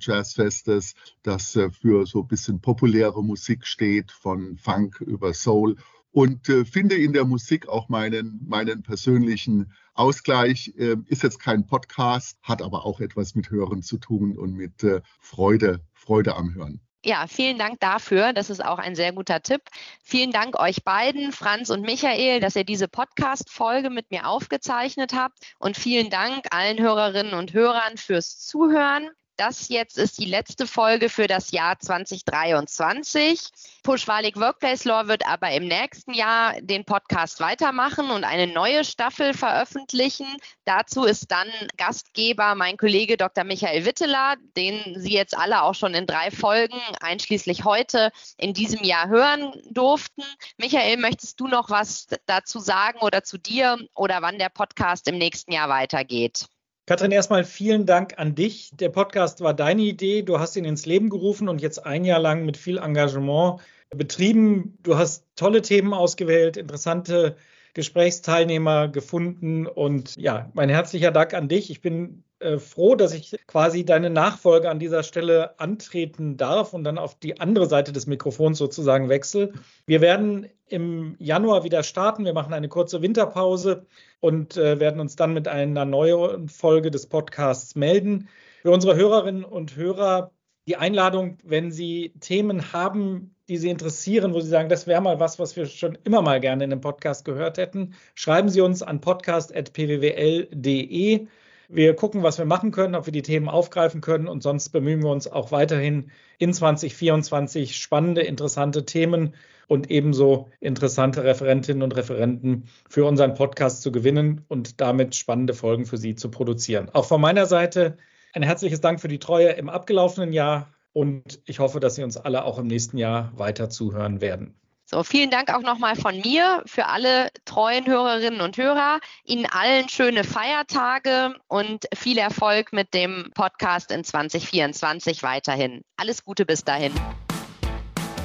Jazzfestes, 0.00 0.94
das 1.22 1.54
äh, 1.56 1.70
für 1.70 2.06
so 2.06 2.22
ein 2.22 2.28
bisschen 2.28 2.60
populäre 2.60 3.22
Musik 3.22 3.66
steht, 3.66 4.10
von 4.10 4.58
Funk 4.58 5.00
über 5.00 5.32
Soul 5.32 5.76
und 6.10 6.48
äh, 6.48 6.64
finde 6.64 6.96
in 6.96 7.12
der 7.12 7.24
Musik 7.24 7.68
auch 7.68 7.88
meinen, 7.88 8.40
meinen 8.46 8.82
persönlichen 8.82 9.72
Ausgleich. 9.94 10.74
Äh, 10.76 10.96
ist 11.06 11.22
jetzt 11.22 11.38
kein 11.38 11.66
Podcast, 11.66 12.38
hat 12.42 12.62
aber 12.62 12.84
auch 12.84 13.00
etwas 13.00 13.34
mit 13.34 13.50
Hören 13.50 13.82
zu 13.82 13.98
tun 13.98 14.36
und 14.36 14.54
mit 14.54 14.82
äh, 14.82 15.00
Freude, 15.20 15.80
Freude 15.92 16.34
am 16.34 16.54
Hören. 16.54 16.80
Ja, 17.04 17.26
vielen 17.28 17.58
Dank 17.58 17.78
dafür. 17.80 18.32
Das 18.32 18.50
ist 18.50 18.64
auch 18.64 18.78
ein 18.78 18.96
sehr 18.96 19.12
guter 19.12 19.40
Tipp. 19.40 19.62
Vielen 20.02 20.32
Dank 20.32 20.58
euch 20.58 20.82
beiden, 20.82 21.32
Franz 21.32 21.70
und 21.70 21.82
Michael, 21.82 22.40
dass 22.40 22.56
ihr 22.56 22.64
diese 22.64 22.88
Podcast-Folge 22.88 23.88
mit 23.88 24.10
mir 24.10 24.26
aufgezeichnet 24.26 25.12
habt. 25.14 25.38
Und 25.58 25.76
vielen 25.76 26.10
Dank 26.10 26.46
allen 26.50 26.80
Hörerinnen 26.80 27.34
und 27.34 27.52
Hörern 27.52 27.96
fürs 27.96 28.40
Zuhören. 28.40 29.10
Das 29.38 29.68
jetzt 29.68 29.98
ist 29.98 30.18
die 30.18 30.24
letzte 30.24 30.66
Folge 30.66 31.08
für 31.08 31.28
das 31.28 31.52
Jahr 31.52 31.78
2023. 31.78 33.38
Pushwalig 33.84 34.34
Workplace 34.34 34.82
Law 34.82 35.06
wird 35.06 35.24
aber 35.28 35.52
im 35.52 35.68
nächsten 35.68 36.12
Jahr 36.12 36.60
den 36.60 36.84
Podcast 36.84 37.38
weitermachen 37.38 38.10
und 38.10 38.24
eine 38.24 38.48
neue 38.48 38.84
Staffel 38.84 39.34
veröffentlichen. 39.34 40.26
Dazu 40.64 41.04
ist 41.04 41.30
dann 41.30 41.46
Gastgeber 41.76 42.56
mein 42.56 42.76
Kollege 42.76 43.16
Dr. 43.16 43.44
Michael 43.44 43.84
Witteler, 43.84 44.34
den 44.56 44.98
Sie 44.98 45.12
jetzt 45.12 45.38
alle 45.38 45.62
auch 45.62 45.76
schon 45.76 45.94
in 45.94 46.06
drei 46.06 46.32
Folgen, 46.32 46.80
einschließlich 47.00 47.64
heute, 47.64 48.10
in 48.38 48.54
diesem 48.54 48.82
Jahr 48.82 49.06
hören 49.06 49.52
durften. 49.70 50.24
Michael, 50.56 50.96
möchtest 50.96 51.38
du 51.38 51.46
noch 51.46 51.70
was 51.70 52.08
dazu 52.26 52.58
sagen 52.58 52.98
oder 53.02 53.22
zu 53.22 53.38
dir 53.38 53.78
oder 53.94 54.20
wann 54.20 54.40
der 54.40 54.48
Podcast 54.48 55.06
im 55.06 55.16
nächsten 55.16 55.52
Jahr 55.52 55.68
weitergeht? 55.68 56.48
Katrin, 56.88 57.10
erstmal 57.10 57.44
vielen 57.44 57.84
Dank 57.84 58.14
an 58.16 58.34
dich. 58.34 58.70
Der 58.72 58.88
Podcast 58.88 59.42
war 59.42 59.52
deine 59.52 59.82
Idee. 59.82 60.22
Du 60.22 60.38
hast 60.38 60.56
ihn 60.56 60.64
ins 60.64 60.86
Leben 60.86 61.10
gerufen 61.10 61.46
und 61.46 61.60
jetzt 61.60 61.84
ein 61.84 62.02
Jahr 62.02 62.18
lang 62.18 62.46
mit 62.46 62.56
viel 62.56 62.78
Engagement 62.78 63.60
betrieben. 63.90 64.78
Du 64.82 64.96
hast 64.96 65.26
tolle 65.36 65.60
Themen 65.60 65.92
ausgewählt, 65.92 66.56
interessante 66.56 67.36
Gesprächsteilnehmer 67.74 68.88
gefunden 68.88 69.66
und 69.66 70.16
ja, 70.16 70.50
mein 70.54 70.70
herzlicher 70.70 71.10
Dank 71.10 71.34
an 71.34 71.48
dich. 71.48 71.70
Ich 71.70 71.82
bin 71.82 72.24
äh, 72.40 72.58
froh, 72.58 72.94
dass 72.94 73.12
ich 73.12 73.36
quasi 73.46 73.84
deine 73.84 74.10
Nachfolge 74.10 74.70
an 74.70 74.78
dieser 74.78 75.02
Stelle 75.02 75.58
antreten 75.58 76.36
darf 76.36 76.72
und 76.72 76.84
dann 76.84 76.98
auf 76.98 77.18
die 77.18 77.40
andere 77.40 77.66
Seite 77.66 77.92
des 77.92 78.06
Mikrofons 78.06 78.58
sozusagen 78.58 79.08
wechsle. 79.08 79.52
Wir 79.86 80.00
werden 80.00 80.48
im 80.68 81.16
Januar 81.18 81.64
wieder 81.64 81.82
starten. 81.82 82.24
Wir 82.24 82.34
machen 82.34 82.54
eine 82.54 82.68
kurze 82.68 83.02
Winterpause 83.02 83.86
und 84.20 84.56
äh, 84.56 84.80
werden 84.80 85.00
uns 85.00 85.16
dann 85.16 85.34
mit 85.34 85.48
einer 85.48 85.84
neuen 85.84 86.48
Folge 86.48 86.90
des 86.90 87.06
Podcasts 87.06 87.74
melden. 87.74 88.28
Für 88.62 88.70
unsere 88.70 88.96
Hörerinnen 88.96 89.44
und 89.44 89.76
Hörer 89.76 90.32
die 90.68 90.76
Einladung, 90.76 91.38
wenn 91.44 91.72
Sie 91.72 92.12
Themen 92.20 92.72
haben, 92.74 93.34
die 93.48 93.56
Sie 93.56 93.70
interessieren, 93.70 94.34
wo 94.34 94.40
Sie 94.40 94.50
sagen, 94.50 94.68
das 94.68 94.86
wäre 94.86 95.00
mal 95.00 95.18
was, 95.18 95.38
was 95.38 95.56
wir 95.56 95.64
schon 95.66 95.96
immer 96.04 96.20
mal 96.20 96.40
gerne 96.40 96.64
in 96.64 96.72
einem 96.72 96.82
Podcast 96.82 97.24
gehört 97.24 97.56
hätten, 97.56 97.94
schreiben 98.14 98.50
Sie 98.50 98.60
uns 98.60 98.82
an 98.82 99.00
podcast.pwwl.de. 99.00 101.26
Wir 101.70 101.94
gucken, 101.94 102.22
was 102.22 102.38
wir 102.38 102.46
machen 102.46 102.70
können, 102.70 102.94
ob 102.94 103.04
wir 103.04 103.12
die 103.12 103.22
Themen 103.22 103.48
aufgreifen 103.48 104.00
können 104.00 104.26
und 104.26 104.42
sonst 104.42 104.70
bemühen 104.70 105.02
wir 105.02 105.10
uns 105.10 105.28
auch 105.28 105.52
weiterhin 105.52 106.10
in 106.38 106.54
2024 106.54 107.76
spannende, 107.76 108.22
interessante 108.22 108.86
Themen 108.86 109.34
und 109.66 109.90
ebenso 109.90 110.48
interessante 110.60 111.24
Referentinnen 111.24 111.82
und 111.82 111.94
Referenten 111.94 112.64
für 112.88 113.04
unseren 113.04 113.34
Podcast 113.34 113.82
zu 113.82 113.92
gewinnen 113.92 114.46
und 114.48 114.80
damit 114.80 115.14
spannende 115.14 115.52
Folgen 115.52 115.84
für 115.84 115.98
Sie 115.98 116.14
zu 116.14 116.30
produzieren. 116.30 116.88
Auch 116.94 117.04
von 117.04 117.20
meiner 117.20 117.44
Seite 117.44 117.98
ein 118.32 118.42
herzliches 118.42 118.80
Dank 118.80 119.00
für 119.00 119.08
die 119.08 119.18
Treue 119.18 119.50
im 119.50 119.68
abgelaufenen 119.68 120.32
Jahr 120.32 120.72
und 120.94 121.40
ich 121.44 121.58
hoffe, 121.58 121.80
dass 121.80 121.96
Sie 121.96 122.02
uns 122.02 122.16
alle 122.16 122.44
auch 122.44 122.58
im 122.58 122.66
nächsten 122.66 122.96
Jahr 122.96 123.30
weiter 123.36 123.68
zuhören 123.68 124.22
werden. 124.22 124.54
So, 124.90 125.02
vielen 125.02 125.28
Dank 125.28 125.52
auch 125.52 125.60
nochmal 125.60 125.96
von 125.96 126.18
mir 126.18 126.62
für 126.64 126.86
alle 126.86 127.28
treuen 127.44 127.86
Hörerinnen 127.86 128.40
und 128.40 128.56
Hörer. 128.56 129.00
Ihnen 129.22 129.44
allen 129.44 129.86
schöne 129.90 130.24
Feiertage 130.24 131.34
und 131.46 131.84
viel 131.94 132.16
Erfolg 132.16 132.72
mit 132.72 132.94
dem 132.94 133.30
Podcast 133.34 133.92
in 133.92 134.02
2024 134.02 135.22
weiterhin. 135.22 135.82
Alles 135.98 136.24
Gute 136.24 136.46
bis 136.46 136.64
dahin. 136.64 136.94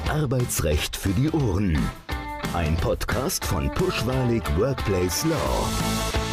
Arbeitsrecht 0.08 0.96
für 0.96 1.10
die 1.10 1.30
Ohren. 1.32 1.78
Ein 2.54 2.78
Podcast 2.78 3.44
von 3.44 3.70
Pushwalig 3.74 4.44
Workplace 4.56 5.26
Law. 5.26 6.23